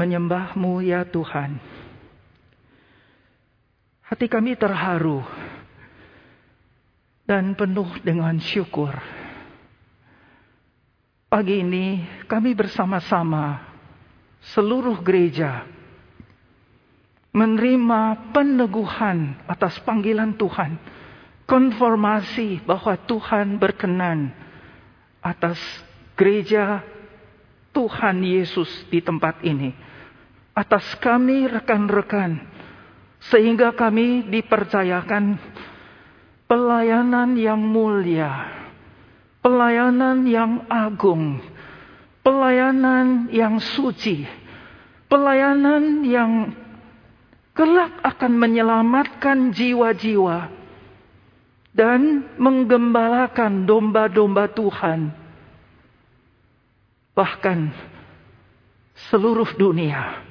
menyembahmu 0.00 0.80
ya 0.80 1.04
Tuhan. 1.04 1.60
Hati 4.08 4.26
kami 4.26 4.56
terharu 4.56 5.20
dan 7.28 7.52
penuh 7.52 8.00
dengan 8.00 8.40
syukur. 8.40 8.96
Pagi 11.30 11.62
ini 11.62 12.02
kami 12.26 12.56
bersama-sama 12.56 13.62
seluruh 14.50 14.98
gereja 15.04 15.62
menerima 17.30 18.34
peneguhan 18.34 19.38
atas 19.46 19.78
panggilan 19.86 20.34
Tuhan, 20.34 20.74
konformasi 21.46 22.66
bahwa 22.66 22.98
Tuhan 23.06 23.62
berkenan 23.62 24.34
atas 25.22 25.60
gereja 26.18 26.82
Tuhan 27.70 28.26
Yesus 28.26 28.66
di 28.90 28.98
tempat 28.98 29.38
ini, 29.46 29.70
atas 30.60 30.84
kami 31.00 31.48
rekan-rekan, 31.48 32.36
sehingga 33.32 33.72
kami 33.72 34.28
dipercayakan 34.28 35.40
pelayanan 36.44 37.32
yang 37.40 37.64
mulia, 37.64 38.52
pelayanan 39.40 40.28
yang 40.28 40.68
agung, 40.68 41.40
pelayanan 42.20 43.32
yang 43.32 43.56
suci, 43.56 44.28
pelayanan 45.08 46.04
yang 46.04 46.52
kelak 47.56 47.96
akan 48.04 48.32
menyelamatkan 48.36 49.56
jiwa-jiwa 49.56 50.52
dan 51.72 52.28
menggembalakan 52.36 53.64
domba-domba 53.64 54.52
Tuhan. 54.52 55.00
Bahkan 57.16 57.58
seluruh 59.08 59.48
dunia. 59.56 60.29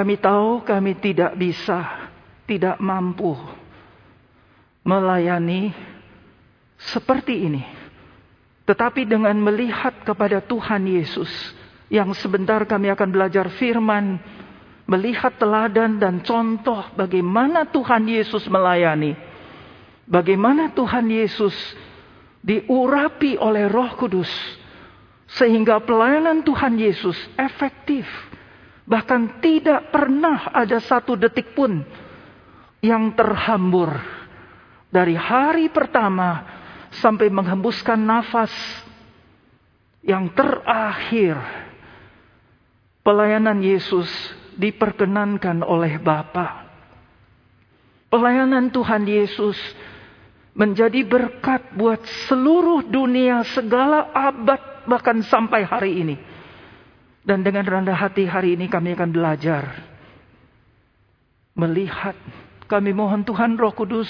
Kami 0.00 0.16
tahu 0.16 0.64
kami 0.64 0.96
tidak 0.96 1.36
bisa, 1.36 2.08
tidak 2.48 2.80
mampu 2.80 3.36
melayani 4.80 5.76
seperti 6.80 7.44
ini. 7.44 7.60
Tetapi 8.64 9.04
dengan 9.04 9.36
melihat 9.36 10.00
kepada 10.00 10.40
Tuhan 10.40 10.88
Yesus 10.88 11.28
yang 11.92 12.16
sebentar 12.16 12.64
kami 12.64 12.88
akan 12.88 13.12
belajar 13.12 13.52
firman, 13.60 14.16
melihat 14.88 15.36
teladan 15.36 16.00
dan 16.00 16.24
contoh 16.24 16.80
bagaimana 16.96 17.68
Tuhan 17.68 18.08
Yesus 18.08 18.48
melayani. 18.48 19.12
Bagaimana 20.08 20.72
Tuhan 20.72 21.12
Yesus 21.12 21.52
diurapi 22.40 23.36
oleh 23.36 23.68
Roh 23.68 24.00
Kudus 24.00 24.32
sehingga 25.36 25.76
pelayanan 25.84 26.40
Tuhan 26.40 26.80
Yesus 26.80 27.20
efektif. 27.36 28.08
Bahkan 28.90 29.38
tidak 29.38 29.94
pernah 29.94 30.50
ada 30.50 30.82
satu 30.82 31.14
detik 31.14 31.54
pun 31.54 31.78
yang 32.82 33.14
terhambur 33.14 33.94
dari 34.90 35.14
hari 35.14 35.70
pertama 35.70 36.42
sampai 36.98 37.30
menghembuskan 37.30 38.02
nafas 38.02 38.50
yang 40.02 40.26
terakhir. 40.34 41.38
Pelayanan 43.06 43.62
Yesus 43.62 44.10
diperkenankan 44.58 45.62
oleh 45.62 45.96
Bapa. 46.02 46.68
Pelayanan 48.10 48.74
Tuhan 48.74 49.06
Yesus 49.06 49.56
menjadi 50.52 51.06
berkat 51.06 51.78
buat 51.78 52.02
seluruh 52.26 52.82
dunia 52.84 53.46
segala 53.54 54.10
abad 54.10 54.84
bahkan 54.84 55.22
sampai 55.22 55.62
hari 55.62 56.02
ini. 56.02 56.16
Dan 57.20 57.44
dengan 57.44 57.68
rendah 57.68 57.96
hati 57.96 58.24
hari 58.24 58.56
ini 58.56 58.66
kami 58.66 58.96
akan 58.96 59.10
belajar 59.12 59.64
melihat 61.50 62.16
kami 62.64 62.96
mohon 62.96 63.26
Tuhan 63.26 63.60
Roh 63.60 63.74
Kudus 63.76 64.08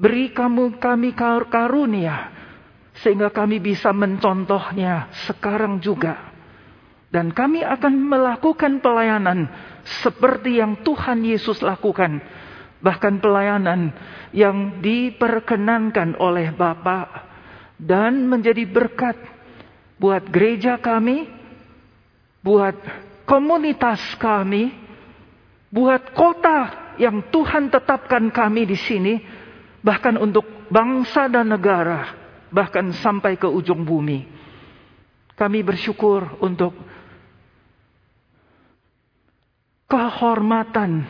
Beri 0.00 0.32
kamu 0.32 0.80
kami 0.80 1.12
karunia 1.12 2.32
sehingga 3.04 3.28
kami 3.28 3.60
bisa 3.60 3.92
mencontohnya 3.92 5.12
sekarang 5.28 5.76
juga. 5.84 6.32
Dan 7.12 7.36
kami 7.36 7.60
akan 7.60 8.08
melakukan 8.08 8.80
pelayanan 8.80 9.44
seperti 10.00 10.56
yang 10.56 10.80
Tuhan 10.80 11.20
Yesus 11.20 11.60
lakukan. 11.60 12.16
Bahkan 12.80 13.20
pelayanan 13.20 13.92
yang 14.32 14.80
diperkenankan 14.80 16.16
oleh 16.16 16.48
Bapa 16.56 17.28
dan 17.76 18.24
menjadi 18.24 18.64
berkat 18.64 19.20
buat 20.00 20.24
gereja 20.32 20.80
kami, 20.80 21.28
buat 22.40 22.76
komunitas 23.28 24.00
kami, 24.16 24.72
buat 25.68 26.12
kota 26.16 26.92
yang 26.96 27.30
Tuhan 27.32 27.68
tetapkan 27.72 28.28
kami 28.32 28.68
di 28.68 28.76
sini 28.76 29.14
bahkan 29.80 30.16
untuk 30.20 30.44
bangsa 30.68 31.28
dan 31.28 31.48
negara, 31.48 32.16
bahkan 32.52 32.92
sampai 32.92 33.36
ke 33.40 33.48
ujung 33.48 33.84
bumi. 33.84 34.28
Kami 35.36 35.64
bersyukur 35.64 36.36
untuk 36.44 36.76
kehormatan, 39.88 41.08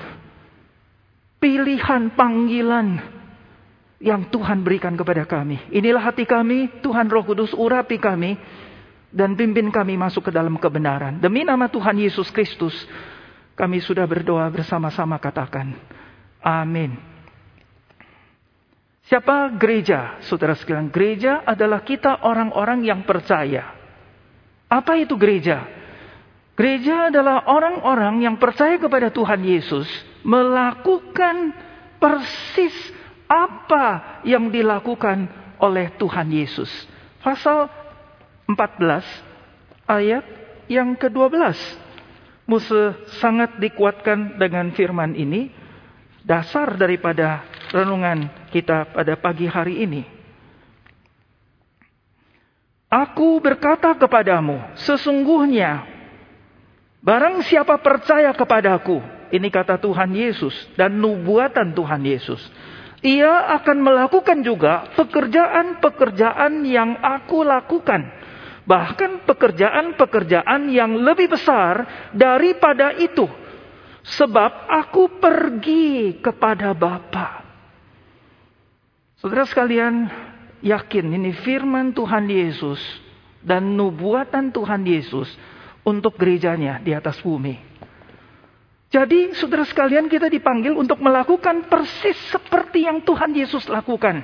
pilihan, 1.43 2.15
panggilan 2.15 2.89
yang 4.01 4.31
Tuhan 4.33 4.63
berikan 4.63 4.95
kepada 4.95 5.27
kami. 5.27 5.61
Inilah 5.75 6.01
hati 6.01 6.25
kami, 6.25 6.81
Tuhan 6.81 7.11
Roh 7.11 7.27
Kudus 7.27 7.53
urapi 7.53 7.99
kami 8.01 8.39
dan 9.11 9.35
pimpin 9.35 9.75
kami 9.75 9.99
masuk 9.99 10.31
ke 10.31 10.33
dalam 10.33 10.55
kebenaran. 10.57 11.19
Demi 11.19 11.43
nama 11.43 11.67
Tuhan 11.67 11.99
Yesus 11.99 12.31
Kristus, 12.31 12.75
kami 13.59 13.83
sudah 13.83 14.07
berdoa 14.07 14.47
bersama-sama 14.49 15.19
katakan, 15.19 15.75
amin. 16.41 16.95
Siapa 19.11 19.51
gereja? 19.59 20.23
Saudara 20.23 20.55
sekalian, 20.55 20.87
gereja 20.95 21.43
adalah 21.43 21.83
kita 21.83 22.23
orang-orang 22.23 22.87
yang 22.87 23.03
percaya. 23.03 23.75
Apa 24.71 25.03
itu 25.03 25.19
gereja? 25.19 25.67
Gereja 26.55 27.11
adalah 27.11 27.51
orang-orang 27.51 28.23
yang 28.23 28.39
percaya 28.39 28.79
kepada 28.79 29.11
Tuhan 29.11 29.43
Yesus, 29.43 29.91
melakukan 30.23 31.51
persis 31.99 32.75
apa 33.27 34.21
yang 34.23 34.47
dilakukan 34.47 35.27
oleh 35.59 35.91
Tuhan 35.99 36.31
Yesus. 36.31 36.71
Pasal 37.19 37.80
14 38.51 39.87
ayat 39.87 40.25
yang 40.67 40.99
ke-12. 40.99 41.59
Musa 42.51 42.99
sangat 43.23 43.59
dikuatkan 43.63 44.39
dengan 44.39 44.75
firman 44.75 45.15
ini. 45.15 45.55
Dasar 46.21 46.77
daripada 46.77 47.47
renungan 47.73 48.29
kita 48.53 48.91
pada 48.93 49.17
pagi 49.17 49.49
hari 49.49 49.87
ini. 49.87 50.03
Aku 52.91 53.39
berkata 53.39 53.95
kepadamu, 53.95 54.59
sesungguhnya 54.83 55.87
barang 57.01 57.47
siapa 57.47 57.79
percaya 57.79 58.35
kepadaku, 58.35 58.99
ini 59.31 59.49
kata 59.49 59.79
Tuhan 59.79 60.11
Yesus 60.11 60.53
dan 60.75 60.99
nubuatan 60.99 61.71
Tuhan 61.71 62.03
Yesus. 62.03 62.43
Ia 63.01 63.57
akan 63.63 63.79
melakukan 63.81 64.45
juga 64.45 64.93
pekerjaan-pekerjaan 64.93 66.69
yang 66.69 67.01
aku 67.01 67.47
lakukan. 67.47 68.20
Bahkan 68.65 69.25
pekerjaan-pekerjaan 69.25 70.69
yang 70.69 71.01
lebih 71.01 71.33
besar 71.33 72.11
daripada 72.13 72.97
itu. 72.97 73.25
Sebab 74.01 74.69
aku 74.69 75.21
pergi 75.21 76.21
kepada 76.25 76.73
Bapa. 76.73 77.45
Saudara 79.21 79.45
sekalian, 79.45 80.09
yakin 80.65 81.07
ini 81.13 81.37
firman 81.37 81.93
Tuhan 81.93 82.25
Yesus 82.25 82.81
dan 83.45 83.77
nubuatan 83.77 84.53
Tuhan 84.53 84.85
Yesus 84.85 85.29
untuk 85.85 86.17
gerejanya 86.17 86.81
di 86.81 86.93
atas 86.97 87.21
bumi. 87.21 87.57
Jadi 88.91 89.39
saudara 89.39 89.63
sekalian 89.63 90.11
kita 90.11 90.27
dipanggil 90.27 90.75
untuk 90.75 90.99
melakukan 90.99 91.71
persis 91.71 92.19
seperti 92.35 92.91
yang 92.91 93.07
Tuhan 93.07 93.31
Yesus 93.31 93.71
lakukan. 93.71 94.19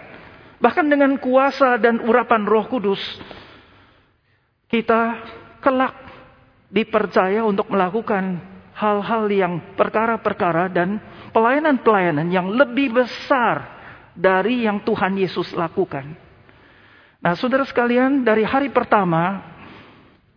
Bahkan 0.58 0.86
dengan 0.90 1.14
kuasa 1.22 1.78
dan 1.78 2.02
urapan 2.02 2.42
roh 2.42 2.66
kudus. 2.66 2.98
Kita 4.66 5.22
kelak 5.62 5.94
dipercaya 6.70 7.46
untuk 7.46 7.70
melakukan 7.70 8.42
hal-hal 8.76 9.24
yang 9.32 9.54
perkara-perkara 9.78 10.68
dan 10.68 11.00
pelayanan-pelayanan 11.32 12.28
yang 12.28 12.50
lebih 12.52 12.92
besar 12.92 13.76
dari 14.12 14.68
yang 14.68 14.82
Tuhan 14.84 15.16
Yesus 15.16 15.54
lakukan. 15.56 16.12
Nah, 17.22 17.32
saudara 17.38 17.64
sekalian, 17.64 18.22
dari 18.22 18.44
hari 18.44 18.68
pertama, 18.68 19.40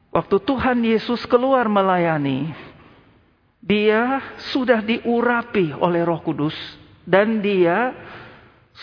waktu 0.10 0.40
Tuhan 0.40 0.80
Yesus 0.82 1.28
keluar 1.28 1.68
melayani, 1.68 2.50
dia 3.60 4.24
sudah 4.56 4.80
diurapi 4.80 5.76
oleh 5.76 6.02
Roh 6.08 6.24
Kudus, 6.24 6.56
dan 7.04 7.44
dia 7.44 7.92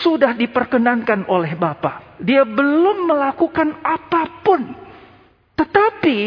sudah 0.04 0.36
diperkenankan 0.36 1.24
oleh 1.32 1.56
Bapa. 1.56 2.20
Dia 2.20 2.44
belum 2.44 3.08
melakukan 3.08 3.80
apa 3.80 4.44
pun, 4.44 4.85
tetapi 5.56 6.18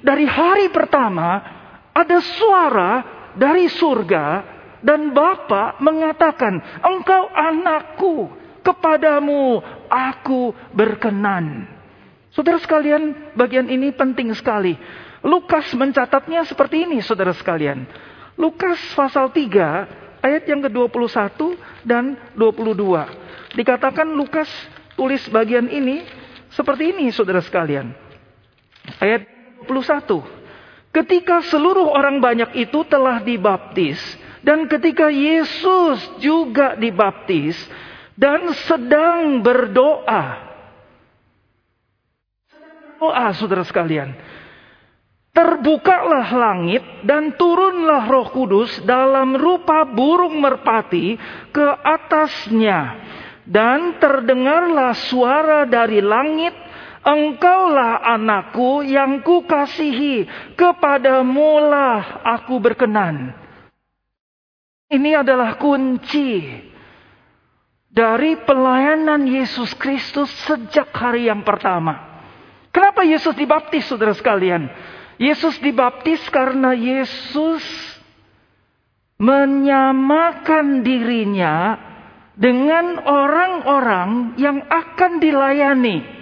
dari 0.00 0.24
hari 0.24 0.72
pertama 0.72 1.40
ada 1.92 2.18
suara 2.24 2.92
dari 3.36 3.68
surga 3.68 4.58
dan 4.80 5.12
Bapa 5.12 5.76
mengatakan, 5.84 6.56
"Engkau 6.80 7.28
anakku, 7.28 8.32
kepadamu 8.64 9.60
aku 9.92 10.56
berkenan." 10.72 11.68
Saudara 12.32 12.56
sekalian, 12.62 13.34
bagian 13.36 13.68
ini 13.68 13.92
penting 13.92 14.32
sekali. 14.32 14.72
Lukas 15.20 15.68
mencatatnya 15.76 16.48
seperti 16.48 16.88
ini, 16.88 17.04
saudara 17.04 17.36
sekalian. 17.36 17.84
Lukas 18.40 18.80
pasal 18.96 19.28
3 19.28 19.84
ayat 20.24 20.48
yang 20.48 20.64
ke-21 20.64 21.36
dan 21.84 22.16
22. 22.32 23.04
Dikatakan 23.52 24.08
Lukas 24.16 24.48
tulis 24.96 25.20
bagian 25.28 25.68
ini 25.68 26.06
seperti 26.48 26.96
ini 26.96 27.12
saudara 27.12 27.44
sekalian. 27.44 28.09
Ayat 29.00 29.28
21. 29.68 30.24
Ketika 30.90 31.44
seluruh 31.46 31.86
orang 31.92 32.18
banyak 32.18 32.50
itu 32.58 32.82
telah 32.88 33.22
dibaptis 33.22 34.00
dan 34.42 34.66
ketika 34.66 35.12
Yesus 35.12 36.00
juga 36.18 36.74
dibaptis 36.74 37.54
dan 38.16 38.52
sedang 38.68 39.40
berdoa. 39.40 40.50
Doa 43.00 43.32
saudara 43.32 43.64
sekalian. 43.64 44.12
Terbukalah 45.30 46.26
langit 46.34 46.82
dan 47.06 47.38
turunlah 47.38 48.10
roh 48.10 48.28
kudus 48.34 48.82
dalam 48.82 49.38
rupa 49.38 49.86
burung 49.86 50.42
merpati 50.42 51.16
ke 51.54 51.66
atasnya. 51.80 53.08
Dan 53.46 53.96
terdengarlah 54.02 54.94
suara 55.08 55.64
dari 55.64 56.02
langit, 56.04 56.52
Engkaulah 57.00 58.04
anakku 58.04 58.84
yang 58.84 59.24
kukasihi, 59.24 60.28
kepadamu 60.52 61.64
lah 61.64 62.20
aku 62.36 62.60
berkenan. 62.60 63.32
Ini 64.90 65.24
adalah 65.24 65.56
kunci 65.56 66.44
dari 67.88 68.36
pelayanan 68.44 69.24
Yesus 69.24 69.72
Kristus 69.80 70.28
sejak 70.44 70.92
hari 70.92 71.32
yang 71.32 71.40
pertama. 71.40 72.10
Kenapa 72.70 73.02
Yesus 73.02 73.32
dibaptis, 73.32 73.88
saudara 73.88 74.12
sekalian? 74.12 74.68
Yesus 75.16 75.56
dibaptis 75.58 76.20
karena 76.28 76.76
Yesus 76.76 77.64
menyamakan 79.20 80.80
dirinya 80.80 81.76
dengan 82.40 83.04
orang-orang 83.04 84.40
yang 84.40 84.64
akan 84.64 85.20
dilayani, 85.20 86.19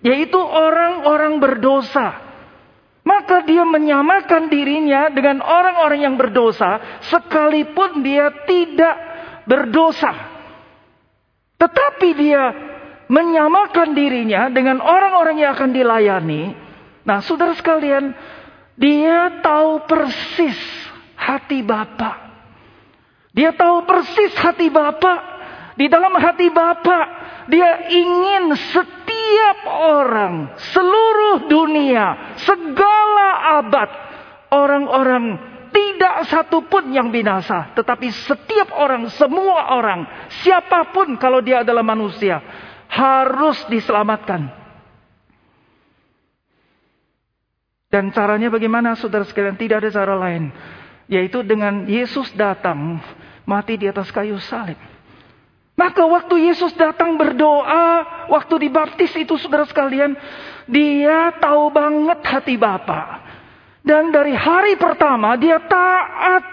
yaitu 0.00 0.40
orang-orang 0.40 1.40
berdosa. 1.40 2.28
Maka 3.00 3.42
dia 3.48 3.64
menyamakan 3.64 4.52
dirinya 4.52 5.08
dengan 5.08 5.40
orang-orang 5.40 6.04
yang 6.04 6.16
berdosa, 6.20 7.00
sekalipun 7.08 8.04
dia 8.04 8.28
tidak 8.44 8.96
berdosa. 9.48 10.12
Tetapi 11.56 12.08
dia 12.16 12.42
menyamakan 13.08 13.96
dirinya 13.96 14.52
dengan 14.52 14.78
orang-orang 14.84 15.42
yang 15.42 15.56
akan 15.56 15.70
dilayani. 15.72 16.54
Nah, 17.02 17.24
saudara 17.24 17.56
sekalian, 17.56 18.12
dia 18.76 19.40
tahu 19.42 19.88
persis 19.88 20.56
hati 21.16 21.64
Bapak. 21.64 22.16
Dia 23.34 23.50
tahu 23.56 23.88
persis 23.88 24.32
hati 24.38 24.68
Bapak. 24.68 25.40
Di 25.74 25.88
dalam 25.88 26.12
hati 26.20 26.52
Bapak, 26.52 27.04
dia 27.48 27.88
ingin 27.88 28.52
setiap 29.30 29.62
orang, 29.70 30.58
seluruh 30.74 31.46
dunia, 31.46 32.34
segala 32.42 33.62
abad, 33.62 33.86
orang-orang 34.50 35.38
tidak 35.70 36.26
satu 36.26 36.66
pun 36.66 36.90
yang 36.90 37.14
binasa, 37.14 37.70
tetapi 37.78 38.10
setiap 38.10 38.74
orang, 38.74 39.06
semua 39.14 39.78
orang, 39.78 40.02
siapa 40.42 40.90
pun 40.90 41.14
kalau 41.14 41.38
dia 41.38 41.62
adalah 41.62 41.86
manusia, 41.86 42.42
harus 42.90 43.62
diselamatkan. 43.70 44.50
Dan 47.86 48.10
caranya 48.10 48.50
bagaimana 48.50 48.98
saudara 48.98 49.22
sekalian? 49.22 49.54
Tidak 49.54 49.78
ada 49.78 49.94
cara 49.94 50.18
lain. 50.18 50.50
Yaitu 51.06 51.46
dengan 51.46 51.86
Yesus 51.86 52.34
datang 52.34 52.98
mati 53.46 53.78
di 53.78 53.86
atas 53.86 54.10
kayu 54.10 54.42
salib. 54.42 54.89
Maka 55.80 56.04
waktu 56.04 56.52
Yesus 56.52 56.76
datang 56.76 57.16
berdoa, 57.16 58.04
waktu 58.28 58.68
dibaptis 58.68 59.16
itu 59.16 59.40
saudara 59.40 59.64
sekalian, 59.64 60.12
dia 60.68 61.32
tahu 61.40 61.72
banget 61.72 62.20
hati 62.20 62.60
Bapa. 62.60 63.24
Dan 63.80 64.12
dari 64.12 64.36
hari 64.36 64.76
pertama 64.76 65.40
dia 65.40 65.56
taat 65.56 66.44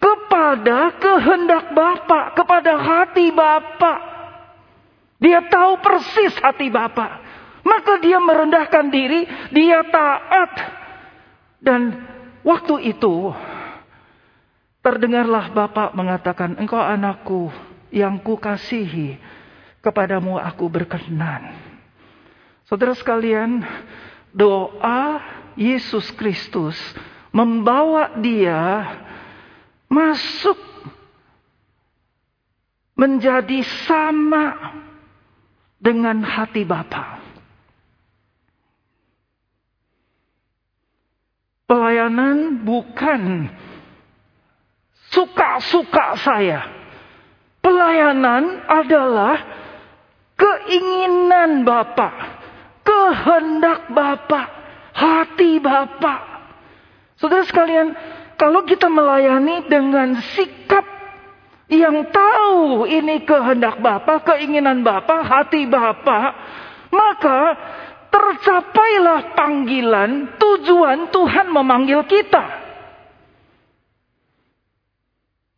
kepada 0.00 0.96
kehendak 0.96 1.76
Bapa, 1.76 2.32
kepada 2.32 2.80
hati 2.80 3.28
Bapa. 3.28 3.94
Dia 5.20 5.44
tahu 5.44 5.84
persis 5.84 6.32
hati 6.40 6.72
Bapa. 6.72 7.20
Maka 7.60 8.00
dia 8.00 8.16
merendahkan 8.24 8.88
diri, 8.88 9.28
dia 9.52 9.84
taat. 9.84 10.52
Dan 11.60 11.92
waktu 12.40 12.88
itu 12.88 13.36
terdengarlah 14.80 15.52
Bapak 15.52 15.92
mengatakan, 15.92 16.56
engkau 16.56 16.80
anakku 16.80 17.52
yang 17.90 18.22
kukasihi, 18.22 19.18
kepadamu 19.82 20.38
aku 20.38 20.66
berkenan. 20.70 21.54
Saudara 22.70 22.94
sekalian, 22.94 23.66
doa 24.30 25.18
Yesus 25.58 26.06
Kristus 26.14 26.78
membawa 27.34 28.14
dia 28.18 28.86
masuk 29.90 30.58
menjadi 32.94 33.66
sama 33.86 34.54
dengan 35.82 36.22
hati 36.22 36.62
Bapa. 36.62 37.18
Pelayanan 41.66 42.66
bukan 42.66 43.46
suka-suka 45.10 46.18
saya. 46.18 46.79
Pelayanan 47.70 48.66
adalah 48.66 49.38
keinginan 50.34 51.62
Bapak, 51.62 52.14
kehendak 52.82 53.94
Bapak, 53.94 54.46
hati 54.90 55.62
Bapak. 55.62 56.20
Saudara 57.14 57.46
sekalian, 57.46 57.94
kalau 58.34 58.66
kita 58.66 58.90
melayani 58.90 59.70
dengan 59.70 60.18
sikap 60.34 60.82
yang 61.70 62.10
tahu 62.10 62.90
ini 62.90 63.22
kehendak 63.22 63.78
Bapak, 63.78 64.26
keinginan 64.26 64.82
Bapak, 64.82 65.22
hati 65.22 65.62
Bapak, 65.70 66.26
maka 66.90 67.54
tercapailah 68.10 69.38
panggilan, 69.38 70.34
tujuan 70.42 71.06
Tuhan 71.14 71.46
memanggil 71.54 72.02
kita. 72.10 72.59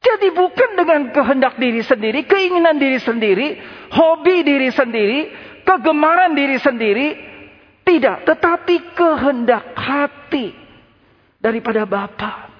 Jadi 0.03 0.35
bukan 0.35 0.71
dengan 0.75 1.15
kehendak 1.15 1.57
diri 1.63 1.81
sendiri, 1.81 2.27
keinginan 2.27 2.75
diri 2.75 2.99
sendiri, 2.99 3.55
hobi 3.95 4.43
diri 4.43 4.75
sendiri, 4.75 5.31
kegemaran 5.63 6.35
diri 6.35 6.59
sendiri, 6.59 7.07
tidak, 7.87 8.27
tetapi 8.27 8.99
kehendak 8.99 9.73
hati 9.79 10.51
daripada 11.39 11.87
Bapa. 11.87 12.51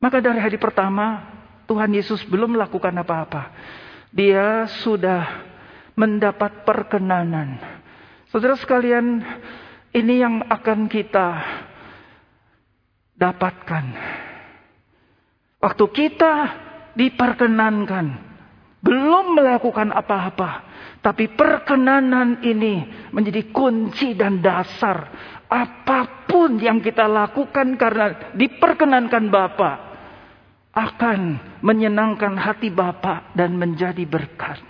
Maka 0.00 0.20
dari 0.20 0.40
hari 0.40 0.60
pertama, 0.60 1.24
Tuhan 1.64 1.88
Yesus 1.92 2.20
belum 2.28 2.60
melakukan 2.60 2.92
apa-apa. 3.00 3.52
Dia 4.12 4.68
sudah 4.84 5.48
mendapat 5.96 6.64
perkenanan 6.68 7.80
Saudara 8.30 8.54
sekalian, 8.54 9.26
ini 9.90 10.22
yang 10.22 10.46
akan 10.46 10.86
kita 10.86 11.42
dapatkan. 13.18 13.84
Waktu 15.60 15.84
kita 15.92 16.34
diperkenankan, 16.96 18.06
belum 18.80 19.36
melakukan 19.36 19.92
apa-apa, 19.92 20.50
tapi 21.04 21.28
perkenanan 21.36 22.40
ini 22.40 23.08
menjadi 23.12 23.52
kunci 23.52 24.16
dan 24.16 24.40
dasar 24.40 25.12
apa 25.50 26.24
pun 26.24 26.56
yang 26.56 26.80
kita 26.80 27.04
lakukan 27.04 27.76
karena 27.76 28.32
diperkenankan 28.32 29.24
Bapa 29.28 29.72
akan 30.72 31.20
menyenangkan 31.60 32.38
hati 32.38 32.72
Bapa 32.72 33.34
dan 33.36 33.58
menjadi 33.58 34.06
berkat. 34.06 34.69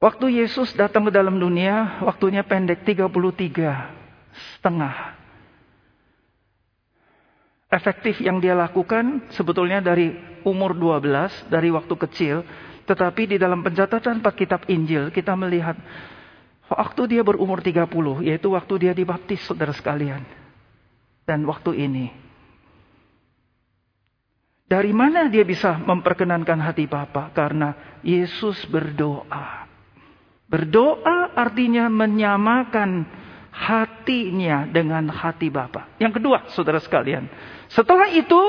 Waktu 0.00 0.32
Yesus 0.32 0.72
datang 0.72 1.04
ke 1.04 1.12
dalam 1.12 1.36
dunia, 1.36 2.00
waktunya 2.00 2.40
pendek 2.40 2.88
33 2.88 3.12
setengah. 4.56 5.20
Efektif 7.68 8.16
yang 8.24 8.40
dia 8.40 8.56
lakukan 8.56 9.28
sebetulnya 9.36 9.84
dari 9.84 10.16
umur 10.42 10.72
12, 10.72 11.52
dari 11.52 11.68
waktu 11.68 11.94
kecil, 11.94 12.36
Tetapi 12.90 13.22
di 13.22 13.36
dalam 13.38 13.62
pencatatan 13.62 14.18
kitab 14.34 14.66
Injil 14.66 15.14
kita 15.14 15.38
melihat 15.38 15.78
waktu 16.66 17.06
dia 17.06 17.22
berumur 17.22 17.62
30, 17.62 17.86
yaitu 18.26 18.50
waktu 18.50 18.74
dia 18.82 18.90
dibaptis 18.90 19.46
saudara 19.46 19.70
sekalian. 19.70 20.26
Dan 21.22 21.46
waktu 21.46 21.86
ini. 21.86 22.10
Dari 24.66 24.90
mana 24.90 25.30
dia 25.30 25.46
bisa 25.46 25.78
memperkenankan 25.78 26.58
hati 26.58 26.90
Bapa? 26.90 27.30
Karena 27.30 28.00
Yesus 28.02 28.58
berdoa. 28.66 29.69
Berdoa 30.50 31.30
artinya 31.38 31.86
menyamakan 31.86 33.06
hatinya 33.54 34.66
dengan 34.66 35.06
hati 35.06 35.46
Bapa. 35.46 35.94
Yang 36.02 36.18
kedua, 36.18 36.50
saudara 36.50 36.82
sekalian. 36.82 37.30
Setelah 37.70 38.10
itu, 38.10 38.40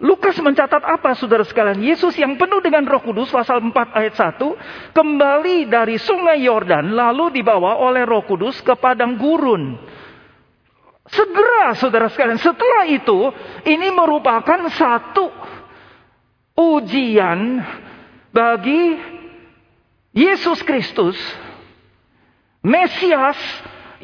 Lukas 0.00 0.36
mencatat 0.40 0.80
apa 0.80 1.12
saudara 1.12 1.44
sekalian? 1.44 1.84
Yesus 1.84 2.16
yang 2.16 2.40
penuh 2.40 2.64
dengan 2.64 2.88
roh 2.88 3.04
kudus 3.04 3.28
pasal 3.28 3.60
4 3.60 3.72
ayat 3.92 4.14
1. 4.16 4.96
Kembali 4.96 5.68
dari 5.68 6.00
sungai 6.00 6.40
Yordan 6.44 6.96
lalu 6.96 7.40
dibawa 7.40 7.76
oleh 7.76 8.08
roh 8.08 8.24
kudus 8.24 8.64
ke 8.64 8.72
padang 8.80 9.20
gurun. 9.20 9.76
Segera 11.04 11.76
saudara 11.76 12.08
sekalian 12.08 12.40
setelah 12.40 12.88
itu 12.88 13.28
ini 13.68 13.92
merupakan 13.92 14.72
satu 14.72 15.28
ujian 16.56 17.60
bagi 18.32 18.96
Yesus 20.10 20.62
Kristus. 20.66 21.16
Mesias 22.60 23.38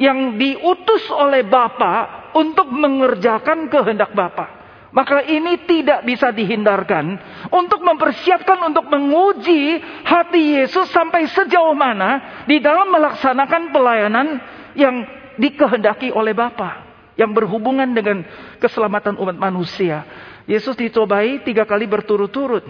yang 0.01 0.37
diutus 0.37 1.05
oleh 1.13 1.45
Bapa 1.45 2.29
untuk 2.33 2.69
mengerjakan 2.69 3.69
kehendak 3.69 4.13
Bapa. 4.17 4.57
Maka 4.95 5.21
ini 5.29 5.67
tidak 5.67 6.07
bisa 6.07 6.33
dihindarkan 6.33 7.21
untuk 7.53 7.85
mempersiapkan 7.85 8.57
untuk 8.65 8.87
menguji 8.89 9.77
hati 10.01 10.57
Yesus 10.57 10.89
sampai 10.89 11.27
sejauh 11.29 11.75
mana 11.77 12.41
di 12.49 12.57
dalam 12.57 12.89
melaksanakan 12.89 13.69
pelayanan 13.69 14.27
yang 14.73 15.05
dikehendaki 15.37 16.09
oleh 16.09 16.33
Bapa 16.33 16.87
yang 17.13 17.29
berhubungan 17.33 17.93
dengan 17.93 18.25
keselamatan 18.57 19.21
umat 19.21 19.37
manusia. 19.37 20.05
Yesus 20.47 20.73
dicobai 20.79 21.43
tiga 21.43 21.67
kali 21.67 21.85
berturut-turut. 21.85 22.63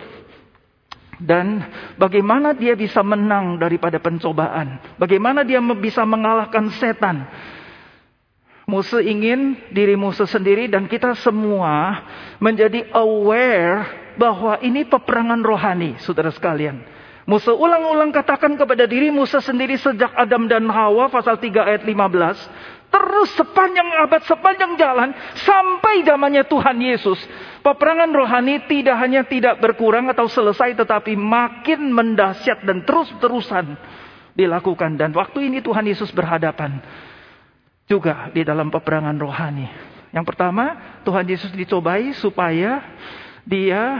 Dan 1.18 1.66
bagaimana 1.98 2.54
dia 2.54 2.78
bisa 2.78 3.02
menang 3.02 3.58
daripada 3.58 3.98
pencobaan. 3.98 4.78
Bagaimana 5.02 5.42
dia 5.42 5.58
bisa 5.74 6.06
mengalahkan 6.06 6.70
setan. 6.78 7.26
Musuh 8.68 9.00
ingin 9.00 9.56
diri 9.72 9.96
musuh 9.96 10.28
sendiri 10.28 10.68
dan 10.68 10.92
kita 10.92 11.16
semua 11.24 12.04
menjadi 12.38 12.92
aware 12.92 14.12
bahwa 14.20 14.60
ini 14.60 14.84
peperangan 14.84 15.40
rohani, 15.40 15.96
saudara 16.04 16.30
sekalian. 16.30 16.84
Musuh 17.28 17.60
ulang-ulang 17.60 18.16
katakan 18.16 18.56
kepada 18.56 18.88
diri 18.88 19.12
musuh 19.12 19.44
sendiri 19.44 19.76
sejak 19.76 20.16
Adam 20.16 20.48
dan 20.48 20.64
Hawa 20.72 21.12
pasal 21.12 21.36
3 21.36 21.60
ayat 21.60 21.84
15. 21.84 22.88
Terus 22.88 23.30
sepanjang 23.36 23.84
abad, 24.00 24.24
sepanjang 24.24 24.80
jalan 24.80 25.12
sampai 25.36 26.08
zamannya 26.08 26.48
Tuhan 26.48 26.80
Yesus. 26.80 27.20
Peperangan 27.60 28.16
rohani 28.16 28.64
tidak 28.72 28.96
hanya 29.04 29.28
tidak 29.28 29.60
berkurang 29.60 30.08
atau 30.08 30.32
selesai 30.32 30.72
tetapi 30.80 31.20
makin 31.20 31.92
mendahsyat 31.92 32.64
dan 32.64 32.88
terus-terusan 32.88 33.76
dilakukan. 34.32 34.96
Dan 34.96 35.12
waktu 35.12 35.52
ini 35.52 35.60
Tuhan 35.60 35.84
Yesus 35.84 36.08
berhadapan 36.16 36.80
juga 37.92 38.32
di 38.32 38.48
dalam 38.48 38.72
peperangan 38.72 39.20
rohani. 39.20 39.68
Yang 40.16 40.32
pertama, 40.32 40.96
Tuhan 41.04 41.28
Yesus 41.28 41.52
dicobai 41.52 42.16
supaya 42.16 42.80
dia 43.44 44.00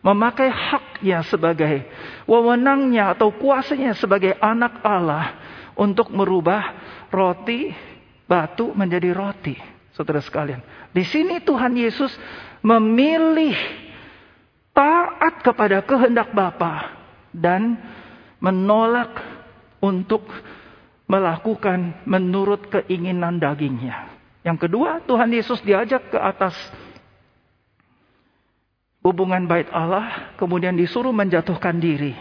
memakai 0.00 0.48
haknya 0.48 1.20
sebagai 1.28 1.84
wewenangnya 2.24 3.12
atau 3.12 3.32
kuasanya 3.32 3.92
sebagai 3.96 4.36
anak 4.40 4.80
Allah 4.80 5.36
untuk 5.76 6.08
merubah 6.12 6.76
roti 7.12 7.72
batu 8.24 8.72
menjadi 8.72 9.12
roti. 9.12 9.56
Saudara 9.92 10.24
sekalian, 10.24 10.64
di 10.94 11.04
sini 11.04 11.42
Tuhan 11.44 11.76
Yesus 11.76 12.14
memilih 12.64 13.56
taat 14.72 15.44
kepada 15.44 15.84
kehendak 15.84 16.32
Bapa 16.32 16.96
dan 17.34 17.76
menolak 18.40 19.12
untuk 19.84 20.24
melakukan 21.10 22.06
menurut 22.06 22.70
keinginan 22.70 23.36
dagingnya. 23.42 24.08
Yang 24.40 24.68
kedua, 24.70 25.04
Tuhan 25.04 25.28
Yesus 25.34 25.60
diajak 25.60 26.14
ke 26.14 26.16
atas 26.16 26.54
hubungan 29.00 29.48
bait 29.48 29.68
Allah, 29.72 30.34
kemudian 30.36 30.76
disuruh 30.76 31.12
menjatuhkan 31.12 31.80
diri. 31.80 32.12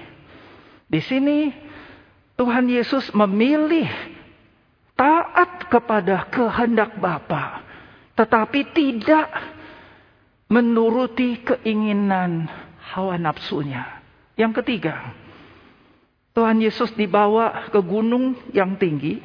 Di 0.90 1.00
sini 1.04 1.54
Tuhan 2.40 2.66
Yesus 2.72 3.12
memilih 3.12 3.88
taat 4.96 5.68
kepada 5.68 6.28
kehendak 6.32 6.98
Bapa, 6.98 7.64
tetapi 8.16 8.72
tidak 8.72 9.28
menuruti 10.50 11.40
keinginan 11.46 12.50
hawa 12.90 13.16
nafsunya. 13.22 14.02
Yang 14.40 14.64
ketiga, 14.64 15.14
Tuhan 16.34 16.64
Yesus 16.64 16.96
dibawa 16.96 17.68
ke 17.70 17.80
gunung 17.84 18.40
yang 18.56 18.80
tinggi. 18.80 19.20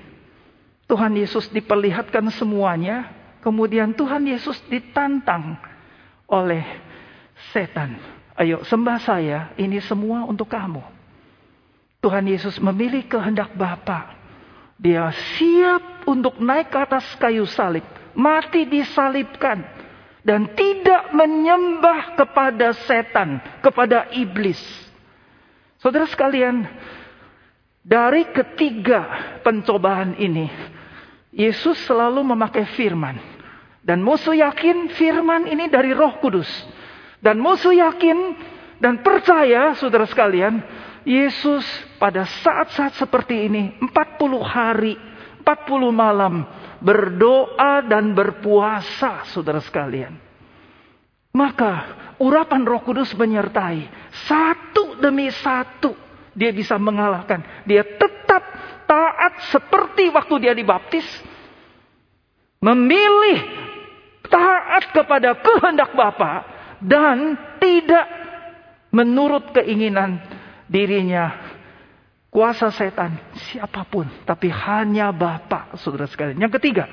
Tuhan 0.91 1.17
Yesus 1.17 1.49
diperlihatkan 1.55 2.29
semuanya. 2.35 3.09
Kemudian 3.41 3.95
Tuhan 3.95 4.27
Yesus 4.27 4.59
ditantang 4.69 5.57
oleh 6.29 6.65
setan. 7.53 7.99
Ayo 8.35 8.63
sembah 8.67 8.99
saya, 9.03 9.39
ini 9.59 9.79
semua 9.83 10.27
untuk 10.27 10.51
kamu. 10.51 10.83
Tuhan 12.05 12.29
Yesus 12.29 12.61
memilih 12.61 13.09
kehendak 13.09 13.57
Bapa. 13.57 14.13
Dia 14.77 15.09
siap 15.09 16.05
untuk 16.05 16.37
naik 16.43 16.69
ke 16.69 16.79
atas 16.83 17.07
kayu 17.17 17.49
salib. 17.49 17.87
Mati 18.13 18.69
disalibkan. 18.69 19.65
Dan 20.25 20.57
tidak 20.57 21.13
menyembah 21.13 22.17
kepada 22.17 22.73
setan, 22.89 23.41
kepada 23.61 24.09
iblis. 24.13 24.61
Saudara 25.81 26.09
sekalian, 26.09 26.65
dari 27.85 28.25
ketiga 28.33 29.05
pencobaan 29.45 30.17
ini, 30.17 30.49
Yesus 31.29 31.77
selalu 31.85 32.25
memakai 32.25 32.65
firman. 32.73 33.21
Dan 33.85 34.01
musuh 34.01 34.33
yakin 34.33 34.89
firman 34.97 35.45
ini 35.45 35.69
dari 35.69 35.93
roh 35.93 36.17
kudus. 36.25 36.49
Dan 37.25 37.41
musuh 37.41 37.73
yakin 37.73 38.37
dan 38.85 39.01
percaya 39.01 39.73
saudara 39.81 40.05
sekalian, 40.05 40.61
Yesus 41.09 41.65
pada 41.97 42.29
saat-saat 42.29 43.01
seperti 43.01 43.49
ini, 43.49 43.81
40 43.81 44.45
hari, 44.45 44.93
40 45.41 45.89
malam, 45.89 46.45
berdoa 46.85 47.81
dan 47.89 48.13
berpuasa 48.13 49.25
saudara 49.33 49.65
sekalian. 49.65 50.21
Maka 51.33 51.73
urapan 52.21 52.63
roh 52.63 52.85
kudus 52.85 53.17
menyertai 53.17 53.89
satu 54.29 55.01
demi 55.01 55.33
satu 55.33 55.97
dia 56.37 56.53
bisa 56.53 56.77
mengalahkan. 56.77 57.41
Dia 57.65 57.83
tetap 57.83 58.43
taat 58.85 59.49
seperti 59.49 60.13
waktu 60.13 60.35
dia 60.45 60.53
dibaptis. 60.53 61.09
Memilih 62.61 63.41
taat 64.29 64.93
kepada 64.93 65.37
kehendak 65.41 65.93
Bapa 65.97 66.54
dan 66.83 67.39
tidak 67.63 68.07
menurut 68.95 69.51
keinginan 69.55 70.23
dirinya. 70.71 71.55
Kuasa 72.35 72.75
setan 72.75 73.15
siapa 73.51 73.87
pun, 73.87 74.11
tapi 74.27 74.51
hanya 74.51 75.15
Bapa, 75.15 75.79
Saudara 75.79 76.11
sekalian. 76.11 76.43
Yang 76.43 76.59
ketiga, 76.59 76.91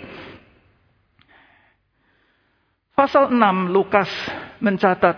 pasal 2.93 3.33
6 3.33 3.73
Lukas 3.73 4.05
mencatat 4.61 5.17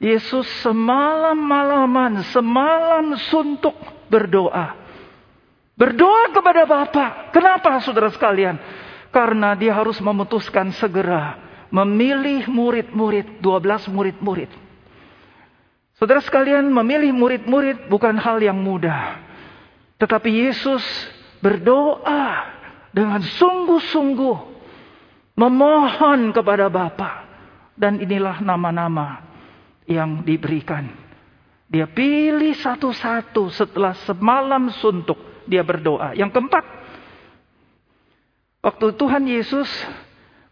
Yesus 0.00 0.48
semalam-malaman, 0.64 2.24
semalam 2.32 3.20
suntuk 3.28 3.76
berdoa. 4.08 4.80
Berdoa 5.76 6.32
kepada 6.32 6.64
Bapa. 6.64 7.06
Kenapa 7.34 7.82
saudara 7.82 8.08
sekalian? 8.08 8.56
Karena 9.10 9.58
dia 9.58 9.74
harus 9.74 9.98
memutuskan 10.00 10.70
segera 10.72 11.43
memilih 11.74 12.46
murid-murid, 12.46 13.42
12 13.42 13.90
murid-murid. 13.90 14.46
Saudara 15.98 16.22
sekalian, 16.22 16.70
memilih 16.70 17.10
murid-murid 17.10 17.90
bukan 17.90 18.14
hal 18.14 18.38
yang 18.38 18.54
mudah. 18.62 19.18
Tetapi 19.98 20.30
Yesus 20.30 20.82
berdoa 21.42 22.46
dengan 22.94 23.18
sungguh-sungguh 23.18 24.38
memohon 25.34 26.30
kepada 26.30 26.70
Bapa. 26.70 27.26
Dan 27.74 27.98
inilah 27.98 28.38
nama-nama 28.38 29.18
yang 29.90 30.22
diberikan. 30.22 30.86
Dia 31.66 31.90
pilih 31.90 32.54
satu-satu 32.54 33.50
setelah 33.50 33.98
semalam 34.06 34.70
suntuk 34.78 35.18
dia 35.50 35.66
berdoa. 35.66 36.14
Yang 36.14 36.38
keempat, 36.38 36.64
waktu 38.62 38.86
Tuhan 38.94 39.26
Yesus 39.26 39.66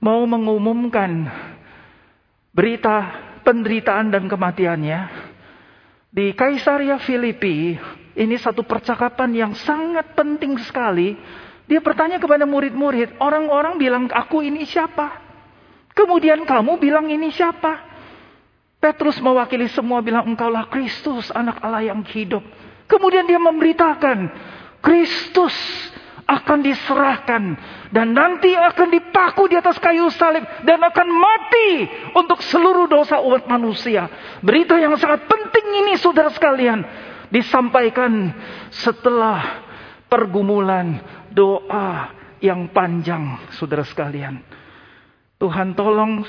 mau 0.03 0.27
mengumumkan 0.27 1.31
berita 2.51 3.31
penderitaan 3.47 4.11
dan 4.11 4.27
kematiannya, 4.27 5.31
Di 6.13 6.37
Kaisaria 6.37 7.01
Filipi, 7.01 7.73
ini 8.19 8.37
satu 8.37 8.67
percakapan 8.69 9.33
yang 9.33 9.53
sangat 9.57 10.13
penting 10.13 10.61
sekali. 10.61 11.17
Dia 11.65 11.81
bertanya 11.81 12.21
kepada 12.21 12.45
murid-murid, 12.45 13.17
orang-orang 13.17 13.81
bilang 13.81 14.05
aku 14.13 14.45
ini 14.45 14.69
siapa? 14.69 15.23
Kemudian 15.97 16.45
kamu 16.45 16.77
bilang 16.77 17.09
ini 17.09 17.33
siapa? 17.33 17.89
Petrus 18.77 19.23
mewakili 19.23 19.71
semua 19.73 20.05
bilang 20.05 20.29
engkaulah 20.29 20.69
Kristus 20.69 21.33
anak 21.33 21.63
Allah 21.65 21.87
yang 21.87 22.05
hidup. 22.05 22.45
Kemudian 22.91 23.25
dia 23.25 23.41
memberitakan 23.41 24.29
Kristus 24.85 25.55
akan 26.33 26.59
diserahkan 26.65 27.43
dan 27.93 28.17
nanti 28.17 28.57
akan 28.57 28.89
dipaku 28.89 29.53
di 29.53 29.61
atas 29.61 29.77
kayu 29.77 30.09
salib 30.09 30.43
dan 30.65 30.81
akan 30.81 31.09
mati 31.13 31.71
untuk 32.17 32.41
seluruh 32.41 32.89
dosa 32.89 33.21
umat 33.21 33.45
manusia. 33.45 34.09
Berita 34.41 34.81
yang 34.81 34.97
sangat 34.97 35.29
penting 35.29 35.67
ini 35.85 35.93
saudara 36.01 36.33
sekalian 36.33 36.85
disampaikan 37.29 38.33
setelah 38.73 39.65
pergumulan 40.09 41.01
doa 41.33 42.13
yang 42.41 42.69
panjang 42.73 43.41
saudara 43.57 43.87
sekalian. 43.87 44.45
Tuhan 45.41 45.73
tolong 45.73 46.27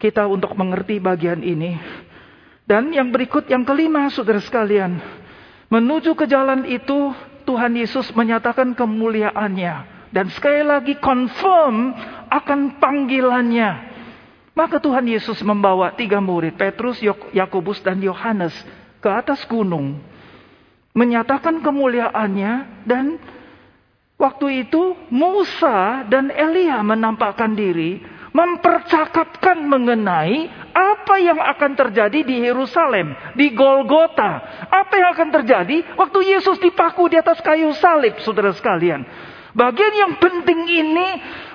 kita 0.00 0.26
untuk 0.26 0.56
mengerti 0.56 0.98
bagian 0.98 1.44
ini. 1.44 1.76
Dan 2.64 2.90
yang 2.90 3.12
berikut 3.12 3.46
yang 3.46 3.62
kelima 3.62 4.08
saudara 4.08 4.40
sekalian. 4.40 4.98
Menuju 5.70 6.18
ke 6.18 6.26
jalan 6.26 6.66
itu 6.66 7.14
Tuhan 7.50 7.74
Yesus 7.74 8.06
menyatakan 8.14 8.78
kemuliaannya. 8.78 10.06
Dan 10.14 10.30
sekali 10.30 10.62
lagi 10.62 10.94
confirm 11.02 11.90
akan 12.30 12.78
panggilannya. 12.78 13.90
Maka 14.54 14.78
Tuhan 14.78 15.06
Yesus 15.06 15.42
membawa 15.42 15.90
tiga 15.98 16.22
murid, 16.22 16.54
Petrus, 16.54 17.02
Yakobus, 17.34 17.82
dan 17.82 17.98
Yohanes 17.98 18.54
ke 19.02 19.10
atas 19.10 19.42
gunung. 19.50 19.98
Menyatakan 20.94 21.62
kemuliaannya 21.62 22.86
dan 22.86 23.18
waktu 24.18 24.66
itu 24.66 24.94
Musa 25.10 26.06
dan 26.06 26.30
Elia 26.34 26.82
menampakkan 26.82 27.54
diri 27.54 28.02
mempercakapkan 28.30 29.58
mengenai 29.66 30.46
apa 31.10 31.18
yang 31.18 31.42
akan 31.42 31.74
terjadi 31.74 32.22
di 32.22 32.46
Yerusalem, 32.46 33.34
di 33.34 33.50
Golgota. 33.50 34.62
Apa 34.70 34.94
yang 34.94 35.10
akan 35.10 35.42
terjadi 35.42 35.98
waktu 35.98 36.22
Yesus 36.22 36.62
dipaku 36.62 37.10
di 37.10 37.18
atas 37.18 37.42
kayu 37.42 37.74
salib, 37.74 38.22
saudara 38.22 38.54
sekalian. 38.54 39.02
Bagian 39.50 39.90
yang 39.90 40.12
penting 40.22 40.70
ini 40.70 41.08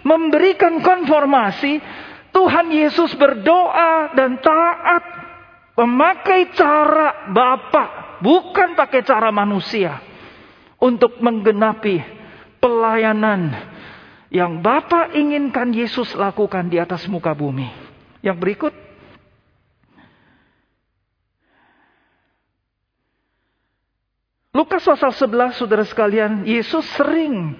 memberikan 0.04 0.84
konformasi 0.84 1.80
Tuhan 2.36 2.68
Yesus 2.68 3.16
berdoa 3.16 4.12
dan 4.12 4.44
taat 4.44 5.04
memakai 5.80 6.52
cara 6.52 7.32
Bapa, 7.32 8.20
bukan 8.20 8.76
pakai 8.76 9.08
cara 9.08 9.32
manusia 9.32 10.04
untuk 10.84 11.16
menggenapi 11.24 12.04
pelayanan 12.60 13.56
yang 14.28 14.60
Bapak 14.60 15.16
inginkan 15.16 15.72
Yesus 15.72 16.12
lakukan 16.12 16.68
di 16.68 16.76
atas 16.76 17.08
muka 17.08 17.32
bumi. 17.32 17.72
Yang 18.20 18.36
berikut. 18.44 18.85
Lukas 24.56 24.88
pasal 24.88 25.12
11 25.12 25.60
saudara 25.60 25.84
sekalian, 25.84 26.48
Yesus 26.48 26.88
sering 26.96 27.60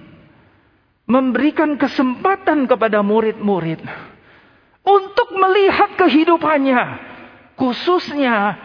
memberikan 1.04 1.76
kesempatan 1.76 2.64
kepada 2.64 3.04
murid-murid 3.04 3.84
untuk 4.80 5.28
melihat 5.36 5.92
kehidupannya, 6.00 6.82
khususnya 7.60 8.56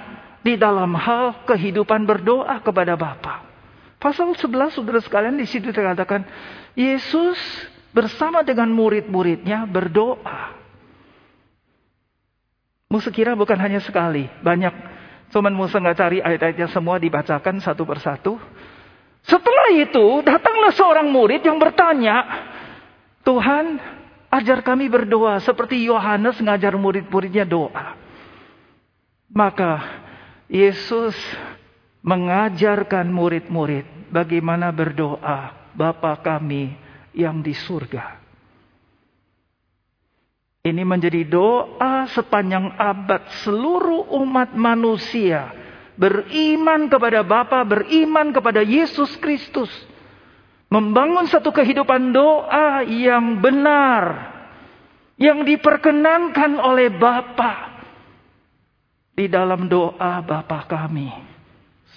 di 0.48 0.56
dalam 0.56 0.96
hal 0.96 1.44
kehidupan 1.44 2.08
berdoa 2.08 2.64
kepada 2.64 2.96
Bapa. 2.96 3.44
Pasal 4.00 4.32
11 4.32 4.80
saudara 4.80 5.04
sekalian 5.04 5.36
di 5.36 5.44
situ 5.44 5.68
dikatakan 5.68 6.24
Yesus 6.74 7.38
bersama 7.92 8.48
dengan 8.48 8.72
murid-muridnya 8.72 9.68
berdoa. 9.68 10.56
Musa 12.88 13.12
kira 13.12 13.36
bukan 13.36 13.60
hanya 13.60 13.84
sekali, 13.84 14.32
banyak. 14.40 14.91
Cuman 15.32 15.56
Musa 15.56 15.80
nggak 15.80 15.98
cari 15.98 16.18
ayat-ayatnya 16.20 16.68
semua 16.70 17.00
dibacakan 17.00 17.64
satu 17.64 17.88
persatu. 17.88 18.36
Setelah 19.24 19.72
itu 19.74 20.22
datanglah 20.28 20.76
seorang 20.76 21.08
murid 21.08 21.42
yang 21.42 21.56
bertanya, 21.56 22.22
Tuhan 23.24 23.80
ajar 24.28 24.60
kami 24.64 24.92
berdoa 24.92 25.40
seperti 25.40 25.88
Yohanes 25.88 26.40
ngajar 26.40 26.76
murid-muridnya 26.76 27.48
doa. 27.48 27.96
Maka 29.32 30.04
Yesus 30.52 31.16
mengajarkan 32.04 33.08
murid-murid 33.08 34.12
bagaimana 34.12 34.70
berdoa. 34.70 35.60
Bapa 35.72 36.20
kami 36.20 36.76
yang 37.16 37.40
di 37.40 37.56
surga. 37.56 38.21
Ini 40.62 40.86
menjadi 40.86 41.26
doa 41.26 42.06
sepanjang 42.14 42.78
abad 42.78 43.26
seluruh 43.42 44.14
umat 44.22 44.54
manusia 44.54 45.50
beriman 45.98 46.86
kepada 46.86 47.26
Bapa, 47.26 47.66
beriman 47.66 48.30
kepada 48.30 48.62
Yesus 48.62 49.10
Kristus. 49.18 49.70
Membangun 50.72 51.28
satu 51.28 51.50
kehidupan 51.50 52.14
doa 52.14 52.86
yang 52.86 53.42
benar. 53.42 54.34
Yang 55.18 55.58
diperkenankan 55.58 56.62
oleh 56.62 56.94
Bapa. 56.94 57.82
Di 59.18 59.26
dalam 59.26 59.66
doa 59.66 60.22
Bapa 60.22 60.70
kami. 60.70 61.10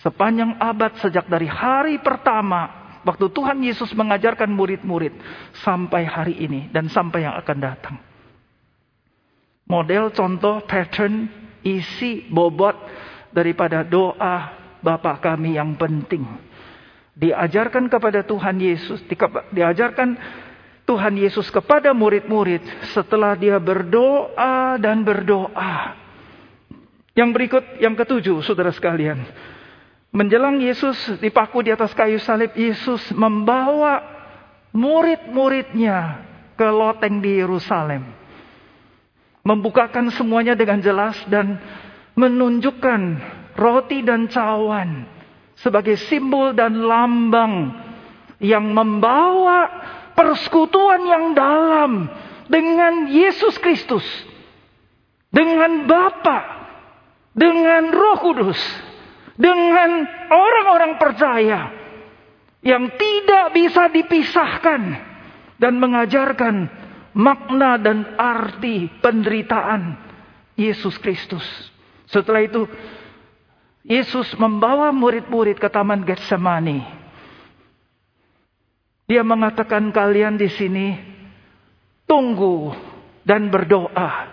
Sepanjang 0.00 0.56
abad 0.56 1.00
sejak 1.00 1.28
dari 1.28 1.48
hari 1.48 1.96
pertama 2.00 2.84
Waktu 3.04 3.28
Tuhan 3.36 3.60
Yesus 3.60 3.92
mengajarkan 3.92 4.48
murid-murid 4.48 5.12
sampai 5.60 6.08
hari 6.08 6.40
ini 6.40 6.72
dan 6.72 6.88
sampai 6.88 7.28
yang 7.28 7.36
akan 7.36 7.58
datang. 7.60 7.96
Model, 9.64 10.12
contoh, 10.12 10.60
pattern, 10.68 11.28
isi, 11.64 12.28
bobot 12.28 12.76
daripada 13.32 13.80
doa 13.82 14.64
Bapa 14.84 15.16
kami 15.16 15.56
yang 15.56 15.80
penting. 15.80 16.28
Diajarkan 17.16 17.88
kepada 17.88 18.20
Tuhan 18.20 18.60
Yesus, 18.60 19.00
diajarkan 19.56 20.20
Tuhan 20.84 21.14
Yesus 21.16 21.48
kepada 21.48 21.96
murid-murid 21.96 22.60
setelah 22.92 23.32
dia 23.32 23.56
berdoa 23.56 24.76
dan 24.76 25.00
berdoa. 25.00 25.96
Yang 27.16 27.30
berikut, 27.32 27.64
yang 27.80 27.96
ketujuh, 27.96 28.44
saudara 28.44 28.68
sekalian. 28.68 29.24
Menjelang 30.12 30.60
Yesus 30.60 30.98
dipaku 31.24 31.64
di 31.64 31.72
atas 31.72 31.96
kayu 31.96 32.20
salib, 32.20 32.52
Yesus 32.52 33.00
membawa 33.16 34.04
murid-muridnya 34.76 36.20
ke 36.58 36.68
loteng 36.68 37.24
di 37.24 37.40
Yerusalem. 37.40 38.23
Membukakan 39.44 40.08
semuanya 40.16 40.56
dengan 40.56 40.80
jelas 40.80 41.20
dan 41.28 41.60
menunjukkan 42.16 43.00
roti 43.60 44.00
dan 44.00 44.26
cawan 44.32 45.04
sebagai 45.60 46.00
simbol 46.08 46.56
dan 46.56 46.80
lambang 46.80 47.76
yang 48.40 48.72
membawa 48.72 49.68
persekutuan 50.16 51.04
yang 51.04 51.24
dalam 51.36 52.08
dengan 52.48 53.12
Yesus 53.12 53.60
Kristus, 53.60 54.04
dengan 55.28 55.84
Bapa, 55.84 56.38
dengan 57.36 57.92
Roh 57.92 58.16
Kudus 58.24 58.60
dengan 59.34 60.06
orang-orang 60.30 60.96
percaya 60.98 61.60
yang 62.64 62.94
tidak 62.96 63.52
bisa 63.52 63.90
dipisahkan 63.90 64.82
dan 65.58 65.72
mengajarkan 65.76 66.70
makna 67.14 67.78
dan 67.78 68.18
arti 68.18 68.90
penderitaan 68.98 69.96
Yesus 70.58 70.98
Kristus. 70.98 71.42
Setelah 72.10 72.44
itu 72.44 72.66
Yesus 73.86 74.34
membawa 74.36 74.90
murid-murid 74.90 75.56
ke 75.56 75.68
taman 75.70 76.02
Getsemani. 76.02 76.82
Dia 79.04 79.20
mengatakan 79.20 79.92
kalian 79.92 80.40
di 80.40 80.48
sini 80.48 80.96
tunggu 82.08 82.72
dan 83.22 83.52
berdoa. 83.52 84.32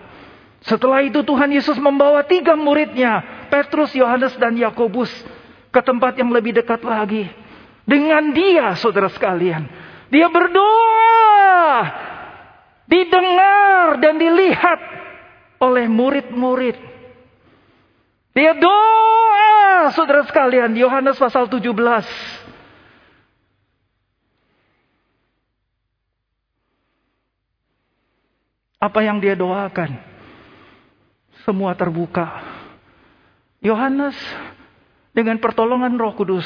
Setelah 0.62 1.02
itu 1.04 1.26
Tuhan 1.26 1.52
Yesus 1.52 1.76
membawa 1.82 2.24
tiga 2.24 2.54
muridnya 2.54 3.46
Petrus, 3.52 3.91
Yohanes, 3.98 4.38
dan 4.39 4.56
Yakobus 4.56 5.12
ke 5.74 5.82
tempat 5.84 6.15
yang 6.15 6.32
lebih 6.32 6.56
dekat 6.56 6.80
lagi. 6.86 7.28
Dengan 7.84 8.32
dia, 8.32 8.78
saudara 8.78 9.10
sekalian. 9.12 9.67
Dia 10.08 10.32
berdoa. 10.32 12.11
Didengar 12.92 14.04
dan 14.04 14.20
dilihat 14.20 14.80
oleh 15.64 15.88
murid-murid. 15.88 16.76
Dia 18.36 18.52
doa, 18.60 19.96
saudara 19.96 20.28
sekalian. 20.28 20.76
Yohanes 20.76 21.16
pasal 21.16 21.48
17. 21.48 21.72
Apa 28.82 29.00
yang 29.06 29.24
dia 29.24 29.38
doakan? 29.38 29.94
Semua 31.48 31.78
terbuka 31.78 32.44
Yohanes 33.62 34.18
dengan 35.14 35.38
pertolongan 35.38 35.94
Roh 36.02 36.18
Kudus 36.18 36.46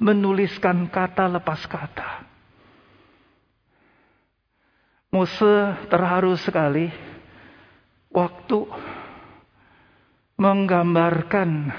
menuliskan 0.00 0.88
kata 0.88 1.28
lepas 1.28 1.62
kata. 1.68 2.25
Mose 5.14 5.76
terharu 5.88 6.34
sekali 6.36 6.90
waktu 8.10 8.66
menggambarkan 10.36 11.72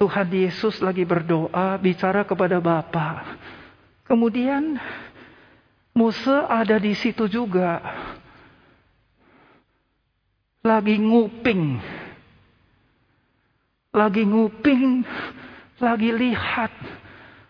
Tuhan 0.00 0.28
Yesus 0.32 0.80
lagi 0.80 1.04
berdoa 1.04 1.76
bicara 1.76 2.24
kepada 2.24 2.56
Bapa. 2.56 3.36
Kemudian 4.08 4.80
Mose 5.92 6.32
ada 6.48 6.80
di 6.80 6.96
situ 6.96 7.28
juga. 7.28 7.82
Lagi 10.64 10.96
nguping. 10.96 11.76
Lagi 13.90 14.22
nguping, 14.22 15.02
lagi 15.82 16.10
lihat, 16.14 16.70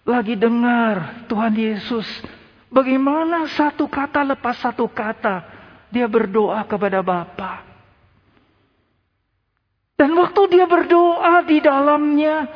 lagi 0.09 0.35
dengar 0.41 1.29
Tuhan 1.29 1.53
Yesus 1.53 2.09
bagaimana 2.71 3.51
satu 3.51 3.91
kata 3.91 4.23
lepas 4.23 4.57
satu 4.63 4.87
kata 4.89 5.45
dia 5.91 6.07
berdoa 6.07 6.63
kepada 6.65 7.03
Bapa. 7.03 7.67
Dan 9.99 10.17
waktu 10.17 10.49
dia 10.49 10.65
berdoa 10.65 11.45
di 11.45 11.61
dalamnya 11.61 12.49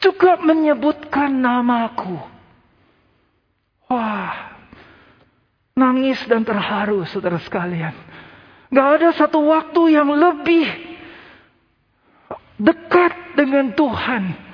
juga 0.00 0.40
menyebutkan 0.40 1.28
namaku. 1.28 2.16
Wah, 3.92 4.56
nangis 5.76 6.16
dan 6.24 6.40
terharu 6.40 7.04
saudara 7.04 7.36
sekalian. 7.44 7.92
Gak 8.72 8.88
ada 9.02 9.08
satu 9.12 9.44
waktu 9.50 10.00
yang 10.00 10.08
lebih 10.08 10.64
dekat 12.56 13.36
dengan 13.36 13.74
Tuhan. 13.76 14.49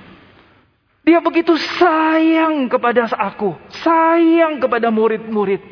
Dia 1.07 1.23
begitu 1.23 1.55
sayang 1.79 2.67
kepada 2.67 3.07
aku, 3.07 3.55
sayang 3.87 4.59
kepada 4.59 4.91
murid-murid, 4.91 5.63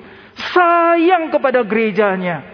sayang 0.55 1.35
kepada 1.35 1.67
gerejanya. 1.67 2.47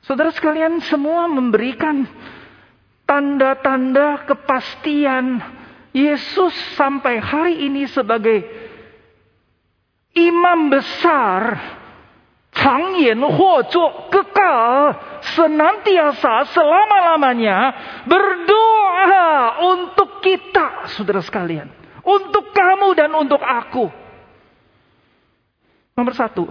Saudara 0.03 0.31
sekalian 0.31 0.79
semua 0.87 1.27
memberikan 1.27 2.07
tanda-tanda 3.13 4.25
kepastian 4.25 5.37
Yesus 5.93 6.57
sampai 6.81 7.21
hari 7.21 7.69
ini 7.69 7.85
sebagai 7.85 8.41
imam 10.17 10.73
besar 10.73 11.61
Changyan 12.57 13.21
Huozuo 13.21 14.09
kekal 14.09 14.97
senantiasa 15.37 16.49
selama-lamanya 16.57 17.59
berdoa 18.09 19.29
untuk 19.77 20.25
kita, 20.25 20.89
saudara 20.97 21.21
sekalian. 21.21 21.69
Untuk 22.05 22.53
kamu 22.53 22.93
dan 22.97 23.13
untuk 23.17 23.41
aku. 23.41 23.89
Nomor 25.97 26.13
satu, 26.13 26.45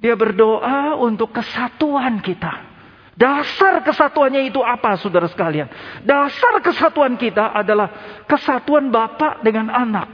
dia 0.00 0.16
berdoa 0.16 0.96
untuk 1.00 1.32
kesatuan 1.36 2.20
kita. 2.24 2.73
Dasar 3.14 3.78
kesatuannya 3.86 4.50
itu 4.50 4.58
apa 4.58 4.98
saudara 4.98 5.30
sekalian? 5.30 5.70
Dasar 6.02 6.58
kesatuan 6.58 7.14
kita 7.14 7.54
adalah 7.54 7.90
kesatuan 8.26 8.90
Bapak 8.90 9.46
dengan 9.46 9.70
anak. 9.70 10.08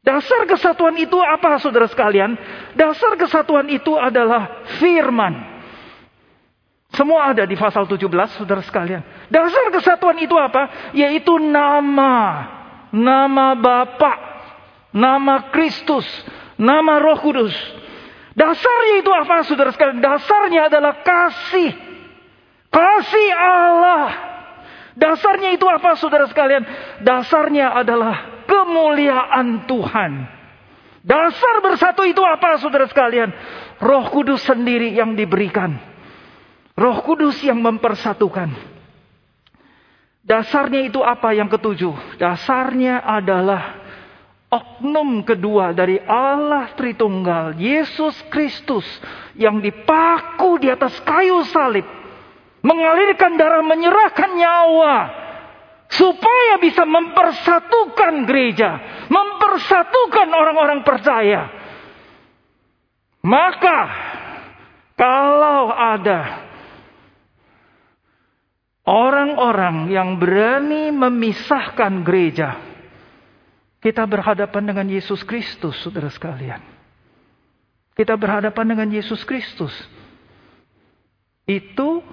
Dasar 0.00 0.44
kesatuan 0.44 0.96
itu 1.00 1.16
apa 1.16 1.60
saudara 1.60 1.88
sekalian? 1.88 2.36
Dasar 2.76 3.16
kesatuan 3.16 3.68
itu 3.72 3.96
adalah 3.96 4.64
firman. 4.80 5.50
Semua 6.90 7.30
ada 7.30 7.46
di 7.46 7.54
pasal 7.54 7.86
17 7.86 8.04
saudara 8.36 8.60
sekalian. 8.60 9.00
Dasar 9.30 9.70
kesatuan 9.72 10.18
itu 10.20 10.34
apa? 10.36 10.92
Yaitu 10.92 11.38
nama. 11.40 12.16
Nama 12.90 13.54
Bapa, 13.54 14.12
nama 14.90 15.54
Kristus, 15.54 16.02
nama 16.58 16.98
Roh 16.98 17.22
Kudus. 17.22 17.54
Dasarnya 18.40 18.94
itu 19.04 19.12
apa 19.12 19.44
saudara 19.44 19.68
sekalian? 19.68 20.00
Dasarnya 20.00 20.72
adalah 20.72 21.04
kasih. 21.04 21.76
Kasih 22.72 23.28
Allah. 23.36 24.08
Dasarnya 24.96 25.52
itu 25.52 25.68
apa 25.68 25.92
saudara 26.00 26.24
sekalian? 26.24 26.64
Dasarnya 27.04 27.76
adalah 27.76 28.40
kemuliaan 28.48 29.68
Tuhan. 29.68 30.12
Dasar 31.04 31.60
bersatu 31.60 32.08
itu 32.08 32.24
apa 32.24 32.56
saudara 32.56 32.88
sekalian? 32.88 33.28
Roh 33.76 34.08
Kudus 34.08 34.40
sendiri 34.48 34.88
yang 34.96 35.12
diberikan. 35.12 35.76
Roh 36.80 36.96
Kudus 37.04 37.44
yang 37.44 37.60
mempersatukan. 37.60 38.56
Dasarnya 40.24 40.88
itu 40.88 41.04
apa 41.04 41.36
yang 41.36 41.48
ketujuh? 41.48 42.16
Dasarnya 42.16 43.04
adalah 43.04 43.79
oknum 44.50 45.22
kedua 45.22 45.70
dari 45.70 45.96
Allah 46.02 46.74
Tritunggal, 46.74 47.54
Yesus 47.54 48.18
Kristus 48.28 48.84
yang 49.38 49.62
dipaku 49.62 50.58
di 50.58 50.68
atas 50.68 50.98
kayu 51.06 51.46
salib, 51.46 51.86
mengalirkan 52.60 53.38
darah, 53.38 53.62
menyerahkan 53.62 54.30
nyawa 54.34 54.96
supaya 55.90 56.58
bisa 56.58 56.82
mempersatukan 56.82 58.26
gereja, 58.26 58.70
mempersatukan 59.06 60.28
orang-orang 60.34 60.82
percaya. 60.82 61.50
Maka 63.20 63.78
kalau 64.98 65.70
ada 65.70 66.46
orang-orang 68.86 69.92
yang 69.92 70.16
berani 70.16 70.94
memisahkan 70.94 72.00
gereja, 72.06 72.69
kita 73.80 74.04
berhadapan 74.04 74.62
dengan 74.68 74.86
Yesus 74.92 75.24
Kristus, 75.24 75.76
saudara 75.80 76.12
sekalian. 76.12 76.60
Kita 77.96 78.12
berhadapan 78.16 78.76
dengan 78.76 78.88
Yesus 78.92 79.24
Kristus. 79.24 79.72
Itu 81.48 82.04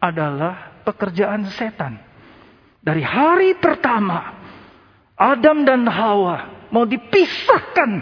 adalah 0.00 0.80
pekerjaan 0.82 1.44
setan. 1.52 2.00
Dari 2.80 3.04
hari 3.04 3.52
pertama, 3.60 4.40
Adam 5.14 5.68
dan 5.68 5.84
Hawa 5.84 6.68
mau 6.72 6.88
dipisahkan 6.88 8.00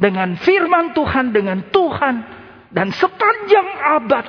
dengan 0.00 0.40
firman 0.40 0.96
Tuhan, 0.96 1.36
dengan 1.36 1.68
Tuhan, 1.68 2.14
dan 2.72 2.88
sepanjang 2.96 3.68
abad. 4.00 4.26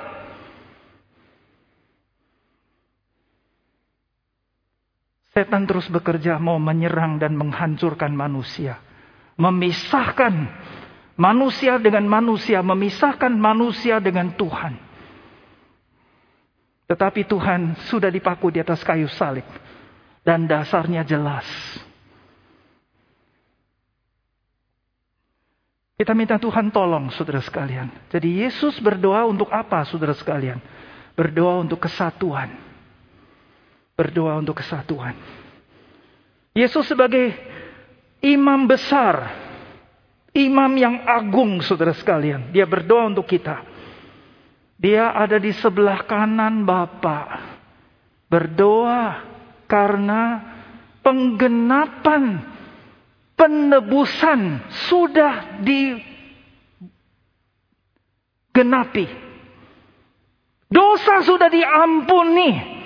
Setan 5.33 5.65
terus 5.65 5.89
bekerja 5.89 6.37
mau 6.37 6.61
menyerang 6.61 7.17
dan 7.17 7.33
menghancurkan 7.33 8.13
manusia. 8.13 8.77
Memisahkan 9.33 10.45
manusia 11.17 11.81
dengan 11.81 12.05
manusia, 12.05 12.61
memisahkan 12.61 13.33
manusia 13.33 13.97
dengan 13.97 14.29
Tuhan. 14.37 14.77
Tetapi 16.85 17.25
Tuhan 17.25 17.73
sudah 17.89 18.13
dipaku 18.13 18.53
di 18.53 18.61
atas 18.61 18.85
kayu 18.85 19.09
salib. 19.09 19.45
Dan 20.21 20.45
dasarnya 20.45 21.01
jelas. 21.01 21.49
Kita 25.97 26.13
minta 26.13 26.37
Tuhan 26.37 26.69
tolong 26.69 27.09
saudara 27.09 27.41
sekalian. 27.41 27.89
Jadi 28.13 28.45
Yesus 28.45 28.77
berdoa 28.79 29.25
untuk 29.25 29.49
apa 29.49 29.81
saudara 29.89 30.13
sekalian? 30.13 30.61
Berdoa 31.17 31.61
untuk 31.65 31.81
kesatuan. 31.81 32.72
Berdoa 33.93 34.41
untuk 34.41 34.57
kesatuan. 34.57 35.13
Yesus 36.53 36.85
sebagai 36.85 37.33
imam 38.21 38.65
besar. 38.65 39.41
Imam 40.33 40.73
yang 40.73 41.05
agung 41.05 41.61
saudara 41.61 41.93
sekalian. 41.93 42.49
Dia 42.49 42.65
berdoa 42.65 43.05
untuk 43.05 43.29
kita. 43.29 43.61
Dia 44.81 45.13
ada 45.13 45.37
di 45.37 45.53
sebelah 45.53 46.09
kanan 46.09 46.65
Bapa. 46.65 47.45
Berdoa 48.25 49.21
karena 49.69 50.41
penggenapan 51.05 52.41
penebusan 53.37 54.71
sudah 54.89 55.61
digenapi. 58.53 59.05
Dosa 60.65 61.21
sudah 61.21 61.53
diampuni. 61.53 62.81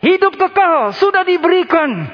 Hidup 0.00 0.36
kekal 0.40 0.96
sudah 0.96 1.24
diberikan. 1.28 2.08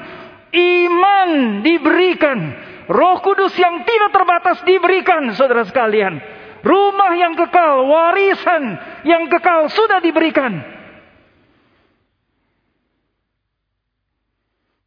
Iman 0.51 1.63
diberikan. 1.63 2.39
Roh 2.87 3.19
Kudus 3.19 3.51
yang 3.59 3.83
tidak 3.83 4.15
terbatas 4.15 4.63
diberikan, 4.63 5.35
saudara 5.35 5.67
sekalian. 5.67 6.19
Rumah 6.63 7.11
yang 7.19 7.35
kekal, 7.35 7.83
warisan 7.87 8.63
yang 9.03 9.27
kekal 9.27 9.67
sudah 9.71 9.99
diberikan. 9.99 10.63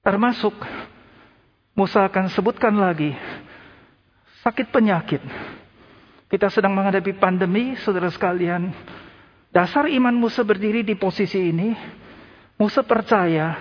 Termasuk 0.00 0.56
Musa 1.76 2.08
akan 2.08 2.32
sebutkan 2.32 2.72
lagi 2.72 3.12
sakit 4.40 4.72
penyakit. 4.72 5.20
Kita 6.30 6.48
sedang 6.48 6.72
menghadapi 6.72 7.18
pandemi, 7.18 7.76
saudara 7.80 8.08
sekalian. 8.08 8.70
Dasar 9.50 9.90
iman 9.90 10.14
Musa 10.14 10.46
berdiri 10.46 10.86
di 10.86 10.94
posisi 10.94 11.50
ini. 11.50 11.74
Musa 12.60 12.84
percaya 12.84 13.56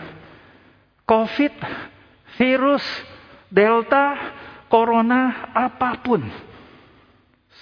COVID, 1.07 1.55
virus, 2.35 2.83
delta, 3.47 4.35
corona, 4.67 5.49
apa 5.55 6.03
pun. 6.03 6.21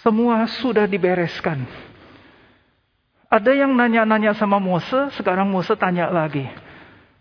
Semua 0.02 0.50
sudah 0.50 0.90
dibereskan. 0.90 1.62
Ada 3.30 3.54
yang 3.54 3.78
nanya-nanya 3.78 4.34
sama 4.34 4.58
Musa, 4.58 5.14
sekarang 5.14 5.46
Musa 5.48 5.78
tanya 5.78 6.10
lagi. 6.10 6.44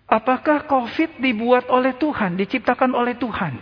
Apakah 0.09 0.65
COVID 0.65 1.21
dibuat 1.21 1.69
oleh 1.69 1.93
Tuhan, 1.95 2.41
diciptakan 2.41 2.97
oleh 2.97 3.15
Tuhan? 3.21 3.59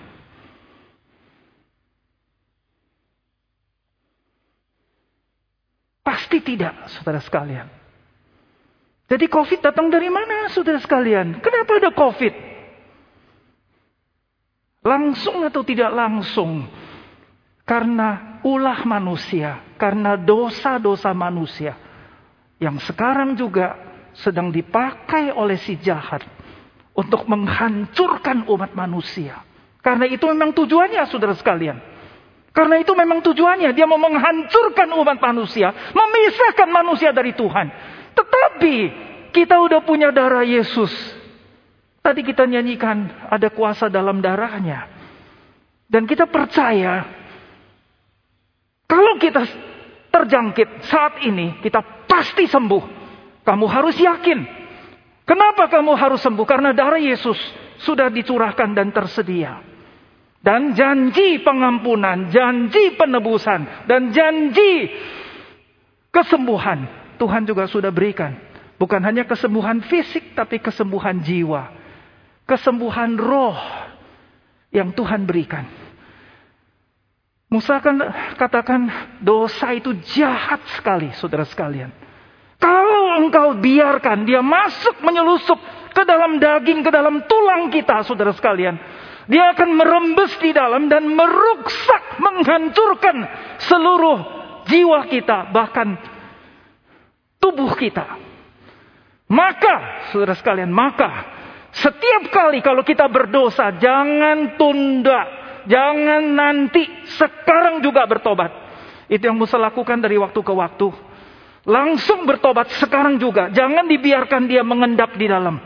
Pasti 6.04 6.38
tidak, 6.44 6.88
saudara 6.92 7.18
sekalian. 7.18 7.83
Jadi 9.04 9.28
COVID 9.28 9.60
datang 9.60 9.92
dari 9.92 10.08
mana, 10.08 10.48
saudara 10.48 10.80
sekalian? 10.80 11.40
Kenapa 11.44 11.76
ada 11.76 11.92
COVID? 11.92 12.34
Langsung 14.84 15.44
atau 15.44 15.60
tidak 15.60 15.92
langsung? 15.92 16.64
Karena 17.64 18.40
ulah 18.44 18.84
manusia, 18.84 19.60
karena 19.76 20.16
dosa-dosa 20.16 21.12
manusia. 21.12 21.76
Yang 22.60 22.92
sekarang 22.92 23.36
juga 23.36 23.76
sedang 24.16 24.48
dipakai 24.48 25.32
oleh 25.32 25.56
si 25.60 25.76
jahat 25.80 26.24
untuk 26.96 27.28
menghancurkan 27.28 28.48
umat 28.48 28.72
manusia. 28.72 29.40
Karena 29.84 30.08
itu 30.08 30.24
memang 30.24 30.56
tujuannya 30.56 31.04
saudara 31.12 31.36
sekalian. 31.36 31.76
Karena 32.54 32.78
itu 32.80 32.94
memang 32.94 33.20
tujuannya. 33.20 33.74
Dia 33.74 33.84
mau 33.84 33.98
menghancurkan 33.98 34.88
umat 34.96 35.18
manusia. 35.18 35.74
Memisahkan 35.92 36.70
manusia 36.70 37.10
dari 37.10 37.34
Tuhan. 37.34 37.66
Tetapi 38.14 38.76
kita 39.34 39.58
udah 39.58 39.82
punya 39.82 40.14
darah 40.14 40.46
Yesus. 40.46 40.90
Tadi 42.00 42.20
kita 42.22 42.46
nyanyikan 42.46 43.28
ada 43.28 43.50
kuasa 43.50 43.90
dalam 43.90 44.22
darahnya. 44.22 44.86
Dan 45.90 46.06
kita 46.06 46.30
percaya. 46.30 47.04
Kalau 48.86 49.18
kita 49.18 49.42
terjangkit 50.14 50.86
saat 50.86 51.26
ini. 51.26 51.58
Kita 51.58 52.06
pasti 52.06 52.46
sembuh. 52.46 52.84
Kamu 53.42 53.66
harus 53.66 53.98
yakin. 53.98 54.40
Kenapa 55.26 55.66
kamu 55.66 55.98
harus 55.98 56.22
sembuh? 56.22 56.46
Karena 56.46 56.70
darah 56.70 57.00
Yesus 57.00 57.36
sudah 57.82 58.12
dicurahkan 58.12 58.70
dan 58.76 58.94
tersedia. 58.94 59.58
Dan 60.44 60.76
janji 60.76 61.40
pengampunan, 61.40 62.28
janji 62.28 62.92
penebusan, 63.00 63.88
dan 63.88 64.12
janji 64.12 64.92
kesembuhan 66.12 67.03
Tuhan 67.16 67.46
juga 67.48 67.66
sudah 67.70 67.90
berikan. 67.94 68.36
Bukan 68.74 69.00
hanya 69.06 69.24
kesembuhan 69.24 69.80
fisik, 69.86 70.34
tapi 70.34 70.58
kesembuhan 70.58 71.22
jiwa. 71.22 71.70
Kesembuhan 72.44 73.16
roh 73.16 73.56
yang 74.74 74.90
Tuhan 74.92 75.24
berikan. 75.24 75.64
Musa 77.46 77.78
kan 77.78 77.94
katakan 78.34 78.90
dosa 79.22 79.70
itu 79.70 79.94
jahat 80.10 80.58
sekali, 80.74 81.14
saudara 81.14 81.46
sekalian. 81.46 81.94
Kalau 82.58 83.22
engkau 83.22 83.54
biarkan 83.62 84.26
dia 84.26 84.42
masuk 84.42 84.98
menyelusup 85.06 85.60
ke 85.94 86.02
dalam 86.02 86.42
daging, 86.42 86.82
ke 86.82 86.90
dalam 86.90 87.22
tulang 87.30 87.70
kita, 87.70 88.02
saudara 88.02 88.34
sekalian. 88.34 88.74
Dia 89.30 89.54
akan 89.56 89.70
merembes 89.70 90.36
di 90.42 90.50
dalam 90.52 90.90
dan 90.90 91.08
meruksak, 91.08 92.18
menghancurkan 92.20 93.16
seluruh 93.62 94.18
jiwa 94.68 95.06
kita, 95.08 95.48
bahkan 95.54 95.96
tubuh 97.44 97.76
kita. 97.76 98.16
Maka, 99.28 100.08
saudara 100.08 100.32
sekalian, 100.32 100.72
maka 100.72 101.28
setiap 101.76 102.32
kali 102.32 102.64
kalau 102.64 102.80
kita 102.80 103.04
berdosa, 103.10 103.76
jangan 103.76 104.56
tunda, 104.56 105.20
jangan 105.68 106.22
nanti, 106.32 106.88
sekarang 107.20 107.84
juga 107.84 108.08
bertobat. 108.08 108.52
Itu 109.12 109.28
yang 109.28 109.36
Musa 109.36 109.60
lakukan 109.60 110.00
dari 110.00 110.16
waktu 110.16 110.40
ke 110.40 110.52
waktu. 110.56 110.88
Langsung 111.68 112.24
bertobat 112.24 112.72
sekarang 112.80 113.20
juga. 113.20 113.52
Jangan 113.52 113.88
dibiarkan 113.88 114.48
dia 114.48 114.64
mengendap 114.64 115.16
di 115.16 115.28
dalam. 115.28 115.60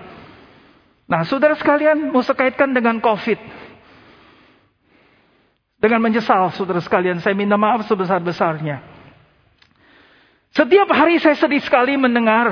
Nah, 1.08 1.22
saudara 1.26 1.54
sekalian, 1.54 2.10
mau 2.10 2.22
sekaitkan 2.22 2.74
dengan 2.74 2.98
COVID. 2.98 3.38
Dengan 5.78 6.02
menyesal, 6.02 6.50
saudara 6.54 6.82
sekalian, 6.82 7.22
saya 7.22 7.38
minta 7.38 7.54
maaf 7.54 7.86
sebesar-besarnya. 7.86 8.97
Setiap 10.52 10.88
hari 10.90 11.20
saya 11.20 11.36
sedih 11.36 11.60
sekali 11.62 11.94
mendengar 11.94 12.50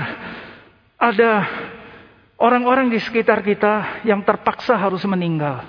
ada 0.96 1.30
orang-orang 2.36 2.92
di 2.92 3.00
sekitar 3.00 3.40
kita 3.40 4.04
yang 4.04 4.20
terpaksa 4.24 4.76
harus 4.76 5.04
meninggal 5.08 5.64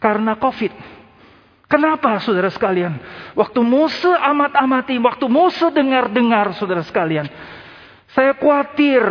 karena 0.00 0.34
COVID. 0.38 0.72
Kenapa 1.68 2.16
saudara 2.24 2.48
sekalian? 2.48 2.96
Waktu 3.36 3.60
Musa 3.60 4.16
amat-amati, 4.32 4.96
waktu 5.04 5.28
Musa 5.28 5.68
dengar-dengar 5.68 6.56
saudara 6.56 6.80
sekalian. 6.80 7.28
Saya 8.16 8.32
khawatir 8.40 9.04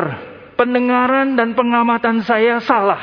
pendengaran 0.58 1.38
dan 1.38 1.54
pengamatan 1.54 2.26
saya 2.26 2.58
salah. 2.66 2.98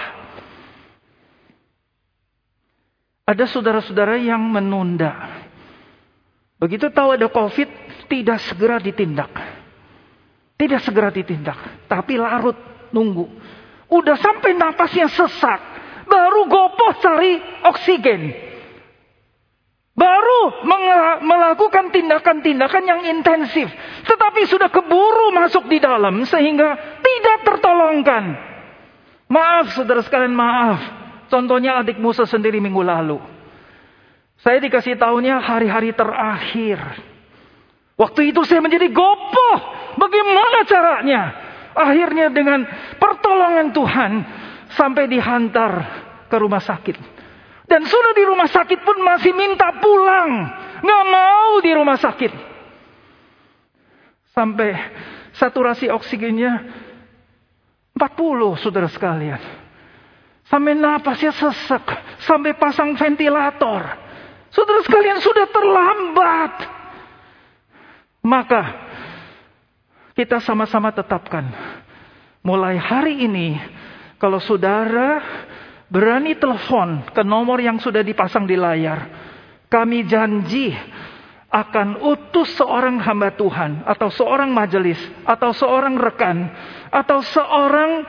Ada 3.25 3.47
saudara-saudara 3.47 4.19
yang 4.19 4.43
menunda. 4.43 5.15
Begitu 6.59 6.91
tahu 6.91 7.15
ada 7.15 7.31
COVID, 7.31 7.71
tidak 8.07 8.39
segera 8.47 8.81
ditindak. 8.81 9.33
Tidak 10.55 10.81
segera 10.81 11.11
ditindak. 11.11 11.87
Tapi 11.91 12.15
larut, 12.15 12.57
nunggu. 12.95 13.27
Udah 13.91 14.17
sampai 14.17 14.55
napasnya 14.55 15.11
sesak. 15.11 15.61
Baru 16.07 16.47
gopoh 16.47 16.93
cari 17.01 17.41
oksigen. 17.67 18.23
Baru 19.95 20.67
melakukan 21.23 21.95
tindakan-tindakan 21.95 22.83
yang 22.83 23.01
intensif. 23.15 23.71
Tetapi 24.03 24.43
sudah 24.51 24.67
keburu 24.67 25.31
masuk 25.31 25.71
di 25.71 25.79
dalam 25.79 26.27
sehingga 26.27 26.99
tidak 26.99 27.39
tertolongkan. 27.47 28.35
Maaf 29.31 29.71
saudara 29.75 30.03
sekalian 30.03 30.35
maaf. 30.35 30.83
Contohnya 31.31 31.81
adik 31.81 31.99
Musa 32.03 32.27
sendiri 32.27 32.59
minggu 32.59 32.83
lalu. 32.83 33.19
Saya 34.43 34.61
dikasih 34.61 34.99
tahunya 34.99 35.41
hari-hari 35.41 35.95
terakhir. 35.95 36.79
Waktu 37.95 38.35
itu 38.35 38.43
saya 38.43 38.59
menjadi 38.59 38.91
gopoh. 38.91 39.59
Bagaimana 39.95 40.67
caranya? 40.67 41.23
Akhirnya 41.75 42.27
dengan 42.31 42.67
pertolongan 42.99 43.71
Tuhan. 43.71 44.13
Sampai 44.75 45.07
dihantar 45.07 45.73
ke 46.27 46.37
rumah 46.39 46.59
sakit. 46.59 46.97
Dan 47.71 47.87
sudah 47.87 48.13
di 48.13 48.25
rumah 48.27 48.51
sakit 48.51 48.83
pun 48.83 48.99
masih 49.07 49.31
minta 49.31 49.71
pulang. 49.79 50.31
Nggak 50.83 51.05
mau 51.07 51.51
di 51.63 51.71
rumah 51.71 51.95
sakit. 51.97 52.33
Sampai 54.35 54.75
saturasi 55.39 55.87
oksigennya 55.95 56.67
40 57.95 58.59
saudara 58.59 58.91
sekalian. 58.91 59.39
Sampai 60.51 60.75
napasnya 60.75 61.31
sesak. 61.31 61.87
Sampai 62.27 62.59
pasang 62.59 62.99
ventilator. 62.99 63.81
Saudara 64.51 64.83
sekalian 64.83 65.23
sudah 65.23 65.47
terlambat. 65.49 66.55
Maka 68.25 68.63
kita 70.17 70.41
sama-sama 70.41 70.89
tetapkan. 70.91 71.45
Mulai 72.41 72.81
hari 72.81 73.29
ini 73.29 73.61
kalau 74.17 74.41
saudara 74.41 75.21
Berani 75.95 76.35
telepon 76.35 77.07
ke 77.13 77.23
nomor 77.23 77.63
yang 77.63 77.79
sudah 77.79 78.03
dipasang 78.03 78.51
di 78.51 78.59
layar. 78.59 79.07
Kami 79.71 80.03
janji 80.09 80.75
akan 81.55 82.03
utus 82.03 82.51
seorang 82.59 82.99
hamba 82.99 83.31
Tuhan 83.39 83.87
atau 83.87 84.11
seorang 84.11 84.51
majelis 84.51 84.99
atau 85.23 85.55
seorang 85.55 85.95
rekan 85.95 86.51
atau 86.91 87.23
seorang 87.23 88.03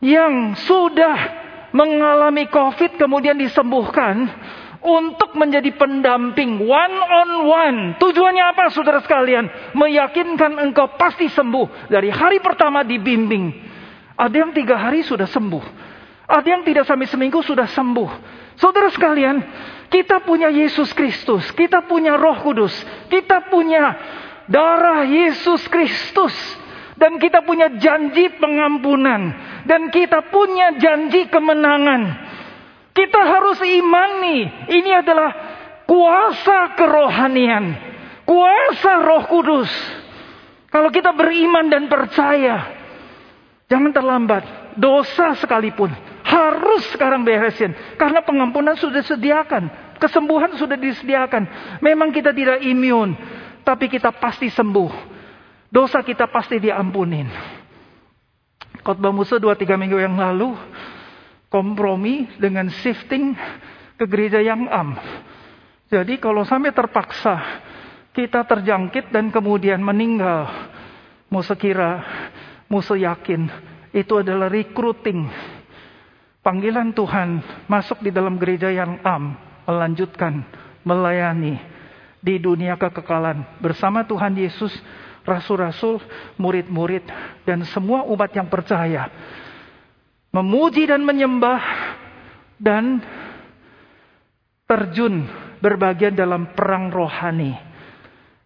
yang 0.00 0.56
sudah 0.56 1.16
mengalami 1.76 2.48
COVID 2.48 2.96
kemudian 2.96 3.36
disembuhkan 3.36 4.24
untuk 4.82 5.38
menjadi 5.38 5.70
pendamping 5.78 6.66
one 6.66 6.96
on 6.98 7.30
one. 7.46 7.78
Tujuannya 8.02 8.44
apa 8.50 8.74
saudara 8.74 8.98
sekalian? 8.98 9.74
Meyakinkan 9.78 10.58
engkau 10.58 10.98
pasti 10.98 11.30
sembuh. 11.30 11.88
Dari 11.88 12.10
hari 12.10 12.42
pertama 12.42 12.82
dibimbing. 12.82 13.70
Ada 14.18 14.42
yang 14.42 14.50
tiga 14.50 14.76
hari 14.76 15.06
sudah 15.06 15.30
sembuh. 15.30 15.64
Ada 16.26 16.48
yang 16.58 16.62
tidak 16.66 16.84
sampai 16.86 17.06
seminggu 17.06 17.40
sudah 17.46 17.70
sembuh. 17.70 18.10
Saudara 18.58 18.90
sekalian, 18.90 19.36
kita 19.88 20.22
punya 20.24 20.48
Yesus 20.52 20.90
Kristus, 20.92 21.44
kita 21.52 21.84
punya 21.84 22.16
Roh 22.16 22.40
Kudus, 22.40 22.72
kita 23.08 23.48
punya 23.48 23.96
darah 24.48 25.04
Yesus 25.04 25.64
Kristus, 25.68 26.32
dan 26.96 27.16
kita 27.20 27.44
punya 27.44 27.72
janji 27.76 28.32
pengampunan, 28.36 29.34
dan 29.68 29.88
kita 29.92 30.28
punya 30.32 30.76
janji 30.76 31.28
kemenangan. 31.28 32.31
Kita 32.92 33.20
harus 33.24 33.56
imani, 33.64 34.44
ini 34.68 34.90
adalah 34.92 35.32
kuasa 35.88 36.76
kerohanian, 36.76 37.72
kuasa 38.28 38.92
Roh 39.00 39.24
Kudus. 39.32 39.72
Kalau 40.68 40.92
kita 40.92 41.12
beriman 41.16 41.72
dan 41.72 41.88
percaya, 41.88 42.68
jangan 43.68 43.92
terlambat, 43.96 44.44
dosa 44.76 45.36
sekalipun 45.40 45.92
harus 46.22 46.88
sekarang 46.92 47.24
beresin 47.26 47.76
karena 48.00 48.24
pengampunan 48.24 48.76
sudah 48.76 49.04
disediakan. 49.04 49.92
Kesembuhan 50.00 50.58
sudah 50.58 50.74
disediakan. 50.74 51.46
Memang 51.78 52.10
kita 52.10 52.34
tidak 52.34 52.58
imun, 52.66 53.14
tapi 53.62 53.86
kita 53.86 54.10
pasti 54.10 54.50
sembuh. 54.50 54.90
Dosa 55.70 56.02
kita 56.02 56.26
pasti 56.26 56.58
diampunin. 56.58 57.30
Khotbah 58.82 59.14
Musa 59.14 59.38
2-3 59.38 59.78
minggu 59.78 60.02
yang 60.02 60.18
lalu 60.18 60.58
kompromi 61.52 62.32
dengan 62.40 62.72
shifting 62.72 63.36
ke 64.00 64.08
gereja 64.08 64.40
yang 64.40 64.64
am. 64.72 64.96
Jadi 65.92 66.16
kalau 66.16 66.48
sampai 66.48 66.72
terpaksa 66.72 67.60
kita 68.16 68.48
terjangkit 68.48 69.12
dan 69.12 69.28
kemudian 69.28 69.84
meninggal, 69.84 70.48
Musa 71.28 71.52
kira, 71.52 72.00
Musa 72.72 72.96
yakin 72.96 73.52
itu 73.92 74.16
adalah 74.16 74.48
recruiting. 74.48 75.28
Panggilan 76.40 76.96
Tuhan 76.96 77.44
masuk 77.68 78.00
di 78.00 78.08
dalam 78.08 78.40
gereja 78.40 78.72
yang 78.72 78.98
am 79.04 79.36
melanjutkan 79.68 80.42
melayani 80.82 81.60
di 82.18 82.40
dunia 82.40 82.74
kekekalan 82.80 83.60
bersama 83.60 84.02
Tuhan 84.08 84.34
Yesus, 84.34 84.72
rasul-rasul, 85.22 86.02
murid-murid 86.40 87.06
dan 87.46 87.62
semua 87.70 88.02
umat 88.08 88.30
yang 88.32 88.48
percaya. 88.50 89.06
Memuji 90.32 90.88
dan 90.88 91.04
menyembah 91.04 91.60
dan 92.56 93.04
terjun 94.64 95.28
berbagian 95.60 96.16
dalam 96.16 96.56
perang 96.56 96.88
rohani 96.88 97.52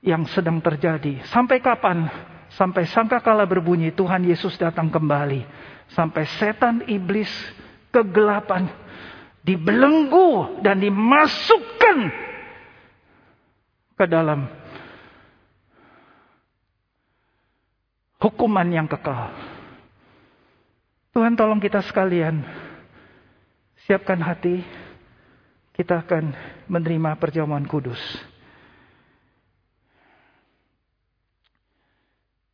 yang 0.02 0.26
sedang 0.26 0.58
terjadi. 0.58 1.22
Sampai 1.30 1.62
kapan? 1.62 2.10
Sampai 2.58 2.90
sangkakala 2.90 3.46
berbunyi 3.46 3.94
Tuhan 3.94 4.26
Yesus 4.26 4.58
datang 4.58 4.90
kembali. 4.90 5.46
Sampai 5.94 6.26
setan 6.42 6.82
iblis 6.90 7.30
kegelapan 7.94 8.66
dibelenggu 9.46 10.58
dan 10.66 10.82
dimasukkan 10.82 11.98
ke 13.94 14.04
dalam 14.10 14.50
hukuman 18.18 18.66
yang 18.74 18.90
kekal. 18.90 19.45
Tuhan 21.16 21.32
tolong 21.32 21.56
kita 21.56 21.80
sekalian 21.80 22.44
siapkan 23.88 24.20
hati 24.20 24.60
kita 25.72 26.04
akan 26.04 26.36
menerima 26.68 27.16
perjamuan 27.16 27.64
kudus. 27.64 27.96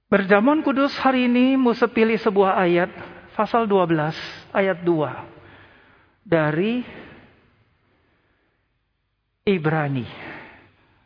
Perjamuan 0.06 0.62
kudus 0.62 0.94
hari 1.02 1.26
ini 1.26 1.58
Musa 1.58 1.90
pilih 1.90 2.14
sebuah 2.22 2.54
ayat 2.54 2.86
pasal 3.34 3.66
12 3.66 4.14
ayat 4.54 4.78
2 4.86 6.22
dari 6.22 6.86
Ibrani. 9.42 10.06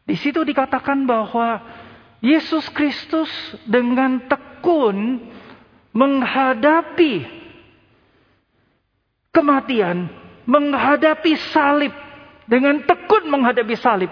Di 0.04 0.16
situ 0.20 0.44
dikatakan 0.44 1.08
bahwa 1.08 1.64
Yesus 2.20 2.68
Kristus 2.68 3.32
dengan 3.64 4.28
tekun 4.28 5.24
menghadapi 5.96 7.35
kematian, 9.36 10.08
menghadapi 10.48 11.36
salib, 11.52 11.92
dengan 12.48 12.80
tekun 12.88 13.28
menghadapi 13.28 13.76
salib. 13.76 14.08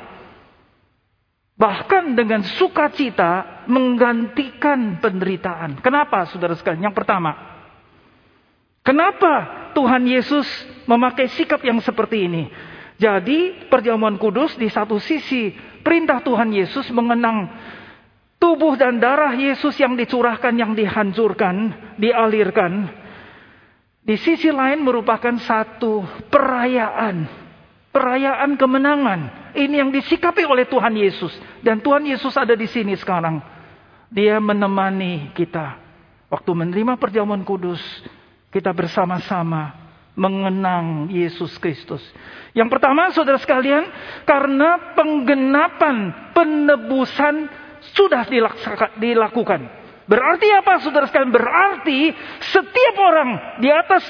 Bahkan 1.55 2.19
dengan 2.19 2.45
sukacita 2.61 3.65
menggantikan 3.71 5.01
penderitaan. 5.01 5.81
Kenapa 5.81 6.29
saudara 6.29 6.53
sekalian? 6.59 6.91
Yang 6.91 6.99
pertama, 6.99 7.33
kenapa 8.85 9.65
Tuhan 9.73 10.05
Yesus 10.05 10.47
memakai 10.85 11.31
sikap 11.33 11.63
yang 11.65 11.81
seperti 11.81 12.29
ini. 12.29 12.45
Jadi 12.95 13.67
perjamuan 13.67 14.15
kudus 14.19 14.55
di 14.55 14.71
satu 14.71 15.03
sisi 15.03 15.51
perintah 15.83 16.23
Tuhan 16.23 16.55
Yesus 16.55 16.87
mengenang 16.95 17.51
tubuh 18.39 18.79
dan 18.79 19.03
darah 19.03 19.35
Yesus 19.35 19.75
yang 19.83 19.99
dicurahkan, 19.99 20.55
yang 20.55 20.79
dihancurkan, 20.79 21.75
dialirkan. 21.99 23.03
Di 24.05 24.21
sisi 24.21 24.53
lain 24.53 24.85
merupakan 24.85 25.33
satu 25.41 26.05
perayaan. 26.29 27.25
Perayaan 27.89 28.61
kemenangan. 28.61 29.21
Ini 29.57 29.81
yang 29.81 29.89
disikapi 29.89 30.45
oleh 30.45 30.69
Tuhan 30.69 30.93
Yesus. 30.93 31.33
Dan 31.65 31.81
Tuhan 31.81 32.05
Yesus 32.05 32.37
ada 32.37 32.53
di 32.53 32.69
sini 32.69 32.93
sekarang. 33.01 33.41
Dia 34.13 34.37
menemani 34.45 35.33
kita. 35.33 35.81
Waktu 36.29 36.51
menerima 36.53 37.01
perjamuan 37.01 37.41
kudus 37.49 37.81
kita 38.53 38.77
bersama-sama 38.77 39.73
mengenang 40.15 41.11
Yesus 41.11 41.57
Kristus. 41.59 42.03
Yang 42.55 42.79
pertama, 42.79 43.11
saudara 43.11 43.41
sekalian, 43.41 43.89
karena 44.23 44.95
penggenapan 44.95 45.97
penebusan 46.31 47.51
sudah 47.95 48.29
dilakukan. 49.01 49.84
Berarti 50.05 50.49
apa, 50.53 50.85
saudara 50.85 51.09
sekalian? 51.09 51.33
Berarti 51.33 52.13
setiap 52.53 52.95
orang 53.01 53.31
di 53.61 53.69
atas 53.73 54.05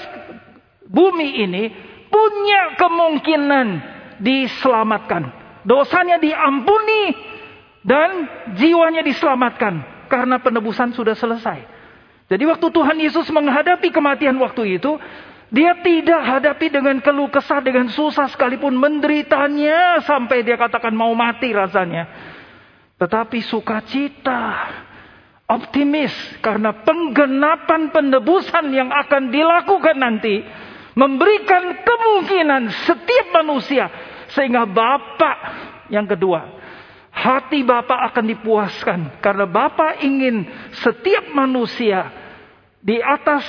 bumi 0.91 1.43
ini 1.47 1.65
punya 2.11 2.75
kemungkinan 2.79 3.67
diselamatkan. 4.19 5.31
Dosanya 5.65 6.21
diampuni 6.21 7.15
dan 7.87 8.27
jiwanya 8.59 9.01
diselamatkan 9.07 10.07
karena 10.11 10.43
penebusan 10.43 10.93
sudah 10.93 11.17
selesai. 11.17 11.63
Jadi 12.29 12.45
waktu 12.49 12.67
Tuhan 12.69 12.99
Yesus 13.01 13.29
menghadapi 13.31 13.93
kematian 13.93 14.37
waktu 14.41 14.81
itu, 14.81 14.97
dia 15.55 15.77
tidak 15.85 16.21
hadapi 16.25 16.67
dengan 16.73 16.99
keluh 16.99 17.29
kesah, 17.29 17.61
dengan 17.63 17.87
susah 17.93 18.27
sekalipun 18.33 18.75
menderitanya 18.75 20.03
sampai 20.03 20.43
dia 20.43 20.59
katakan 20.59 20.91
mau 20.97 21.13
mati 21.15 21.53
rasanya. 21.53 22.09
Tetapi 22.99 23.39
sukacita, 23.45 24.43
optimis 25.45 26.13
karena 26.41 26.73
penggenapan 26.85 27.93
penebusan 27.93 28.73
yang 28.73 28.89
akan 28.89 29.29
dilakukan 29.29 29.97
nanti 29.97 30.41
memberikan 30.97 31.85
kemungkinan 31.85 32.71
setiap 32.89 33.27
manusia 33.43 33.91
sehingga 34.33 34.65
Bapak 34.65 35.37
yang 35.93 36.09
kedua 36.09 36.49
hati 37.15 37.63
Bapak 37.63 38.11
akan 38.13 38.25
dipuaskan 38.25 39.01
karena 39.21 39.45
Bapak 39.45 40.01
ingin 40.03 40.49
setiap 40.81 41.31
manusia 41.37 42.11
di 42.85 43.01
atas 43.01 43.45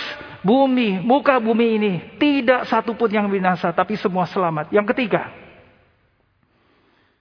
bumi, 0.46 1.02
muka 1.02 1.42
bumi 1.42 1.68
ini 1.76 1.94
tidak 2.22 2.70
satupun 2.70 3.10
yang 3.12 3.28
binasa 3.28 3.74
tapi 3.76 4.00
semua 4.00 4.30
selamat. 4.30 4.72
Yang 4.72 4.96
ketiga, 4.96 5.28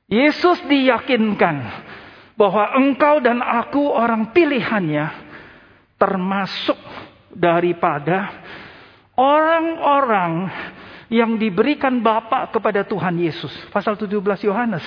Yesus 0.06 0.60
diyakinkan 0.68 1.56
bahwa 2.34 2.74
engkau 2.74 3.22
dan 3.22 3.38
aku 3.38 3.90
orang 3.94 4.34
pilihannya 4.34 5.06
termasuk 5.98 6.78
daripada 7.30 8.30
orang-orang 9.14 10.50
yang 11.10 11.38
diberikan 11.38 12.02
Bapak 12.02 12.54
kepada 12.54 12.82
Tuhan 12.82 13.14
Yesus. 13.18 13.52
Pasal 13.70 13.94
17 13.94 14.18
Yohanes. 14.46 14.82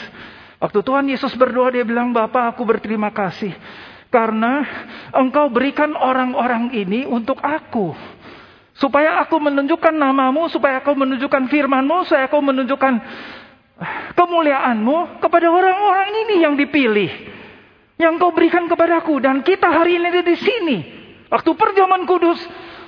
Waktu 0.57 0.79
Tuhan 0.81 1.05
Yesus 1.07 1.31
berdoa 1.37 1.71
dia 1.71 1.85
bilang, 1.87 2.11
Bapak 2.11 2.55
aku 2.55 2.67
berterima 2.67 3.13
kasih. 3.13 3.53
Karena 4.07 4.63
engkau 5.15 5.51
berikan 5.51 5.93
orang-orang 5.93 6.71
ini 6.75 7.03
untuk 7.07 7.39
aku. 7.39 7.95
Supaya 8.77 9.21
aku 9.23 9.41
menunjukkan 9.41 9.93
namamu, 9.95 10.51
supaya 10.53 10.83
aku 10.83 10.93
menunjukkan 10.93 11.49
firmanmu, 11.49 12.05
supaya 12.05 12.29
aku 12.29 12.39
menunjukkan 12.39 12.93
kemuliaanmu 14.17 15.21
kepada 15.21 15.47
orang-orang 15.49 16.09
ini 16.27 16.35
yang 16.45 16.53
dipilih. 16.57 17.36
Yang 17.97 18.13
kau 18.21 18.31
berikan 18.33 18.69
kepadaku. 18.69 19.17
Dan 19.17 19.41
kita 19.41 19.67
hari 19.69 19.97
ini 19.97 20.09
di 20.21 20.37
sini. 20.37 20.77
Waktu 21.33 21.51
perjamuan 21.57 22.05
kudus. 22.05 22.39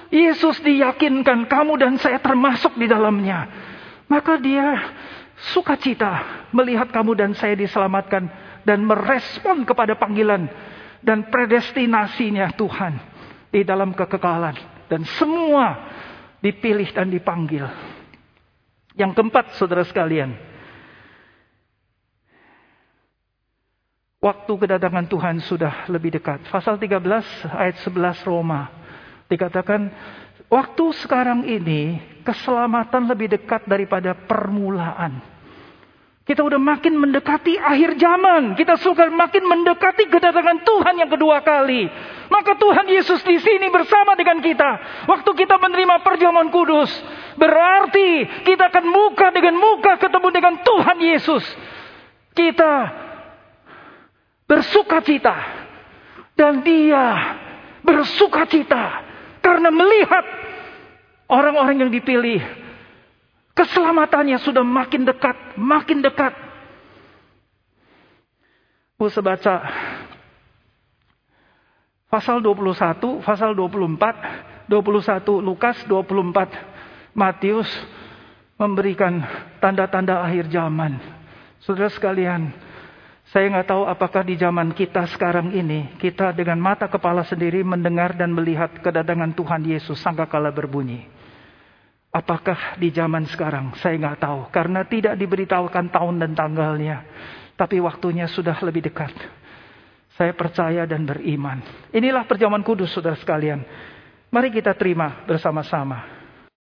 Yesus 0.09 0.57
diyakinkan 0.65 1.45
kamu 1.45 1.77
dan 1.77 1.93
saya 2.01 2.17
termasuk 2.17 2.73
di 2.77 2.89
dalamnya. 2.89 3.45
Maka 4.09 4.41
dia 4.41 4.89
sukacita 5.53 6.45
melihat 6.49 6.89
kamu 6.89 7.13
dan 7.17 7.31
saya 7.33 7.57
diselamatkan. 7.57 8.29
Dan 8.65 8.85
merespon 8.85 9.65
kepada 9.65 9.97
panggilan. 9.97 10.45
Dan 11.01 11.29
predestinasinya 11.33 12.53
Tuhan. 12.53 12.93
Di 13.49 13.65
dalam 13.65 13.97
kekekalan. 13.97 14.57
Dan 14.85 15.05
semua 15.17 15.89
dipilih 16.37 16.89
dan 16.93 17.09
dipanggil. 17.09 17.65
Yang 18.93 19.11
keempat 19.17 19.57
saudara 19.57 19.81
sekalian. 19.85 20.48
Waktu 24.19 24.51
kedatangan 24.51 25.07
Tuhan 25.07 25.39
sudah 25.39 25.87
lebih 25.87 26.19
dekat. 26.19 26.43
Pasal 26.51 26.75
13 26.75 26.99
ayat 27.55 27.79
11 27.87 28.19
Roma. 28.27 28.67
Dikatakan, 29.31 29.87
waktu 30.51 30.85
sekarang 30.99 31.47
ini 31.47 32.03
keselamatan 32.27 33.07
lebih 33.07 33.31
dekat 33.39 33.63
daripada 33.63 34.11
permulaan. 34.11 35.23
Kita 36.27 36.43
udah 36.43 36.59
makin 36.59 36.99
mendekati 36.99 37.55
akhir 37.63 37.95
zaman. 37.95 38.59
Kita 38.59 38.75
suka 38.83 39.07
makin 39.07 39.39
mendekati 39.39 40.11
kedatangan 40.11 40.67
Tuhan 40.67 40.99
yang 40.99 41.09
kedua 41.09 41.39
kali. 41.39 41.87
Maka 42.27 42.59
Tuhan 42.59 42.91
Yesus 42.91 43.23
di 43.23 43.39
sini 43.39 43.71
bersama 43.71 44.19
dengan 44.19 44.43
kita. 44.43 45.07
Waktu 45.07 45.31
kita 45.31 45.55
menerima 45.57 46.03
perjamuan 46.03 46.51
kudus. 46.51 46.91
Berarti 47.39 48.27
kita 48.43 48.67
akan 48.67 48.83
muka 48.83 49.31
dengan 49.31 49.55
muka 49.55 49.95
ketemu 49.95 50.27
dengan 50.27 50.53
Tuhan 50.59 50.97
Yesus. 51.01 51.43
Kita 52.35 53.07
bersuka 54.49 55.05
cita. 55.05 55.37
Dan 56.33 56.65
dia 56.65 57.37
bersuka 57.85 58.49
cita. 58.49 59.05
Karena 59.45 59.69
melihat 59.69 60.25
orang-orang 61.29 61.85
yang 61.85 61.91
dipilih. 61.93 62.41
Keselamatannya 63.53 64.41
sudah 64.41 64.65
makin 64.65 65.05
dekat. 65.05 65.37
Makin 65.53 66.01
dekat. 66.01 66.33
Bisa 68.99 69.23
baca 69.23 69.63
pasal 72.11 72.43
21, 72.43 73.23
pasal 73.23 73.55
24, 73.55 74.67
21 74.67 75.39
Lukas, 75.39 75.77
24 75.87 77.15
Matius 77.15 77.69
memberikan 78.59 79.23
tanda-tanda 79.63 80.19
akhir 80.19 80.51
zaman. 80.51 80.99
Saudara 81.63 81.87
sekalian, 81.87 82.51
saya 83.29 83.45
nggak 83.45 83.69
tahu 83.69 83.85
apakah 83.85 84.25
di 84.25 84.33
zaman 84.41 84.73
kita 84.73 85.05
sekarang 85.13 85.53
ini, 85.53 85.93
kita 86.01 86.33
dengan 86.33 86.57
mata 86.57 86.89
kepala 86.89 87.21
sendiri 87.21 87.61
mendengar 87.61 88.17
dan 88.17 88.33
melihat 88.33 88.73
kedatangan 88.81 89.37
Tuhan 89.37 89.61
Yesus 89.69 90.01
sangkakala 90.01 90.49
berbunyi. 90.49 91.05
Apakah 92.09 92.73
di 92.81 92.89
zaman 92.89 93.29
sekarang? 93.29 93.77
Saya 93.77 94.01
nggak 94.01 94.17
tahu. 94.17 94.39
Karena 94.49 94.81
tidak 94.81 95.13
diberitahukan 95.13 95.93
tahun 95.93 96.15
dan 96.25 96.31
tanggalnya. 96.33 97.05
Tapi 97.53 97.77
waktunya 97.77 98.25
sudah 98.25 98.57
lebih 98.65 98.89
dekat. 98.89 99.13
Saya 100.17 100.33
percaya 100.33 100.89
dan 100.89 101.05
beriman. 101.05 101.61
Inilah 101.93 102.25
perjamuan 102.25 102.65
kudus 102.65 102.89
saudara 102.89 103.13
sekalian. 103.13 103.61
Mari 104.33 104.49
kita 104.49 104.73
terima 104.73 105.21
bersama-sama. 105.29 106.18